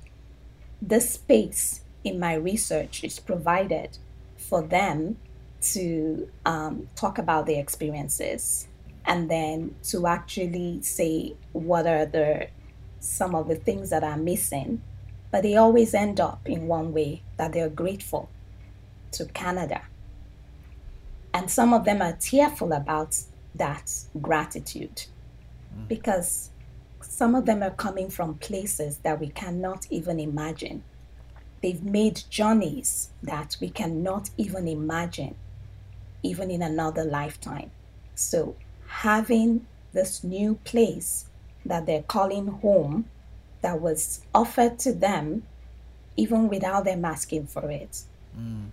the 0.81 1.01
space 1.01 1.81
in 2.03 2.19
my 2.19 2.33
research 2.35 3.03
is 3.03 3.19
provided 3.19 3.97
for 4.37 4.61
them 4.61 5.17
to 5.61 6.29
um, 6.45 6.87
talk 6.95 7.17
about 7.17 7.45
their 7.45 7.59
experiences 7.61 8.67
and 9.05 9.29
then 9.29 9.75
to 9.83 10.07
actually 10.07 10.81
say 10.81 11.35
what 11.53 11.87
are 11.87 12.05
the 12.05 12.47
some 12.99 13.35
of 13.35 13.47
the 13.47 13.55
things 13.55 13.89
that 13.91 14.03
are 14.03 14.17
missing 14.17 14.81
but 15.31 15.43
they 15.43 15.55
always 15.55 15.93
end 15.93 16.19
up 16.19 16.47
in 16.47 16.67
one 16.67 16.93
way 16.93 17.21
that 17.37 17.53
they're 17.53 17.69
grateful 17.69 18.29
to 19.11 19.25
Canada. 19.25 19.81
And 21.33 21.49
some 21.49 21.73
of 21.73 21.85
them 21.85 22.01
are 22.01 22.13
tearful 22.13 22.73
about 22.73 23.17
that 23.55 23.91
gratitude 24.21 25.03
mm. 25.75 25.87
because 25.87 26.49
some 27.01 27.35
of 27.35 27.45
them 27.45 27.61
are 27.63 27.71
coming 27.71 28.09
from 28.09 28.35
places 28.35 28.97
that 28.99 29.19
we 29.19 29.27
cannot 29.27 29.85
even 29.89 30.19
imagine. 30.19 30.83
They've 31.61 31.83
made 31.83 32.23
journeys 32.29 33.09
that 33.21 33.57
we 33.59 33.69
cannot 33.69 34.29
even 34.37 34.67
imagine, 34.67 35.35
even 36.23 36.49
in 36.49 36.61
another 36.61 37.03
lifetime. 37.03 37.71
So, 38.15 38.55
having 38.87 39.65
this 39.93 40.23
new 40.23 40.55
place 40.63 41.25
that 41.65 41.85
they're 41.85 42.03
calling 42.03 42.47
home 42.47 43.05
that 43.61 43.81
was 43.81 44.21
offered 44.33 44.79
to 44.79 44.93
them, 44.93 45.43
even 46.17 46.49
without 46.49 46.85
them 46.85 47.05
asking 47.05 47.47
for 47.47 47.69
it, 47.69 48.03
mm. 48.37 48.69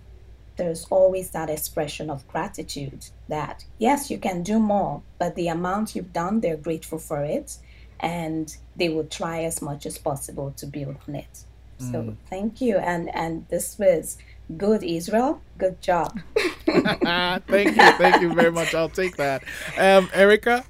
There's 0.57 0.85
always 0.89 1.29
that 1.31 1.51
expression 1.51 2.09
of 2.09 2.27
gratitude 2.27 3.05
that 3.29 3.63
yes 3.77 4.09
you 4.09 4.17
can 4.17 4.41
do 4.41 4.59
more 4.59 5.03
but 5.19 5.35
the 5.35 5.47
amount 5.47 5.95
you've 5.95 6.11
done 6.13 6.39
they're 6.39 6.57
grateful 6.57 6.97
for 6.97 7.23
it 7.23 7.57
and 7.99 8.57
they 8.75 8.89
will 8.89 9.05
try 9.05 9.43
as 9.43 9.61
much 9.61 9.85
as 9.85 9.97
possible 9.97 10.53
to 10.57 10.65
build 10.65 10.97
on 11.07 11.15
it. 11.15 11.43
Mm. 11.79 11.91
so 11.91 12.17
thank 12.29 12.59
you. 12.59 12.77
And 12.77 13.13
and 13.15 13.45
this 13.49 13.77
was 13.77 14.17
good 14.57 14.83
israel. 14.83 15.41
Good 15.57 15.79
job. 15.81 16.19
Thank 16.65 17.75
you. 17.75 17.91
Thank 17.97 18.21
you 18.21 18.33
very 18.33 18.51
much. 18.51 18.73
I'll 18.75 18.89
take 18.89 19.15
that. 19.17 19.43
Um, 19.77 20.09
erika? 20.13 20.65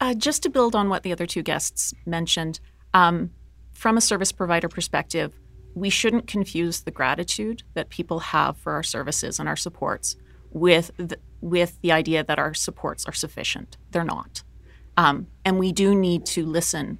Uh, 0.00 0.14
just 0.14 0.42
to 0.42 0.50
build 0.50 0.74
on 0.74 0.88
what 0.88 1.02
the 1.02 1.12
other 1.12 1.26
two 1.26 1.42
guests 1.42 1.94
mentioned 2.06 2.58
um, 2.94 3.30
from 3.72 3.96
a 3.96 4.00
service 4.00 4.32
provider 4.32 4.68
perspective 4.68 5.34
we 5.74 5.90
shouldn't 5.90 6.26
confuse 6.26 6.80
the 6.80 6.90
gratitude 6.90 7.62
that 7.74 7.88
people 7.88 8.18
have 8.18 8.56
for 8.56 8.72
our 8.72 8.82
services 8.82 9.38
and 9.38 9.48
our 9.48 9.56
supports 9.56 10.16
with 10.50 10.90
the, 10.96 11.18
with 11.40 11.80
the 11.80 11.92
idea 11.92 12.22
that 12.22 12.38
our 12.38 12.54
supports 12.54 13.06
are 13.06 13.12
sufficient. 13.12 13.76
They're 13.90 14.04
not. 14.04 14.42
Um, 14.96 15.28
and 15.44 15.58
we 15.58 15.72
do 15.72 15.94
need 15.94 16.26
to 16.26 16.44
listen 16.44 16.98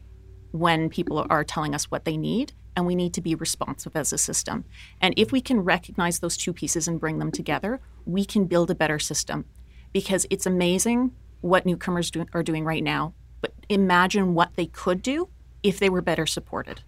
when 0.53 0.89
people 0.89 1.27
are 1.29 1.45
telling 1.45 1.75
us 1.75 1.91
what 1.91 2.05
they 2.05 2.17
need, 2.17 2.53
and 2.75 2.87
we 2.87 2.95
need 2.95 3.13
to 3.15 3.21
be 3.21 3.35
responsive 3.35 3.95
as 3.95 4.13
a 4.13 4.19
system. 4.19 4.65
And 5.01 5.13
if 5.17 5.33
we 5.33 5.43
can 5.43 5.61
recognize 5.61 6.21
those 6.21 6.37
two 6.37 6.55
pieces 6.55 6.89
and 6.89 7.01
bring 7.01 7.19
them 7.19 7.31
together, 7.31 7.81
we 8.07 8.25
can 8.25 8.47
build 8.47 8.71
a 8.71 8.75
better 8.75 8.99
system. 8.99 9.45
Because 9.93 10.27
it's 10.31 10.47
amazing 10.47 11.13
what 11.43 11.67
newcomers 11.67 12.11
do, 12.11 12.25
are 12.33 12.43
doing 12.43 12.65
right 12.65 12.83
now, 12.83 13.13
but 13.43 13.53
imagine 13.69 14.33
what 14.33 14.55
they 14.57 14.67
could 14.67 15.03
do 15.03 15.29
if 15.63 15.79
they 15.79 15.89
were 15.89 16.03
better 16.03 16.27
supported. 16.27 16.81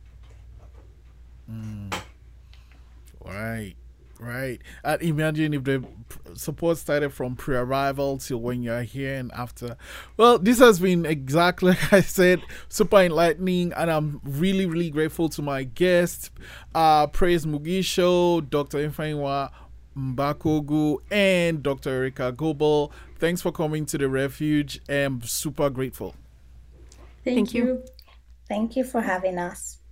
Mm. 1.51 1.95
Right, 3.25 3.75
right. 4.19 4.61
And 4.85 5.03
imagine 5.03 5.55
if 5.55 5.65
the 5.65 5.85
support 6.35 6.79
started 6.79 7.13
from 7.13 7.37
pre-arrival 7.37 8.19
till 8.19 8.39
when 8.39 8.63
you're 8.63 8.83
here 8.83 9.15
and 9.17 9.33
after. 9.33 9.77
Well, 10.17 10.39
this 10.39 10.59
has 10.59 10.79
been 10.81 11.07
exactly 11.07 11.71
like 11.73 11.93
I 11.93 12.01
said, 12.01 12.43
super 12.69 12.99
enlightening, 12.99 13.73
and 13.73 13.91
I'm 13.91 14.21
really, 14.25 14.67
really 14.67 14.91
grateful 14.91 15.29
to 15.31 15.43
my 15.43 15.65
guests, 15.65 16.31
uh, 16.75 17.07
Praise 17.07 17.47
Mugisho, 17.47 18.49
Dr. 18.49 18.89
Ifeyinwa 18.89 19.51
Mbakogu, 19.97 20.99
and 21.11 21.63
Dr. 21.63 21.91
Erika 21.91 22.33
Goble. 22.33 22.93
Thanks 23.19 23.41
for 23.41 23.53
coming 23.53 23.87
to 23.87 23.99
the 23.99 24.09
refuge. 24.09 24.81
I'm 24.89 25.23
super 25.23 25.71
grateful. 25.71 26.15
Thank, 27.25 27.37
Thank 27.37 27.55
you. 27.55 27.65
you. 27.65 27.85
Thank 28.55 28.77
you 28.77 28.85
for 28.85 29.01
having 29.01 29.37
us. 29.37 29.84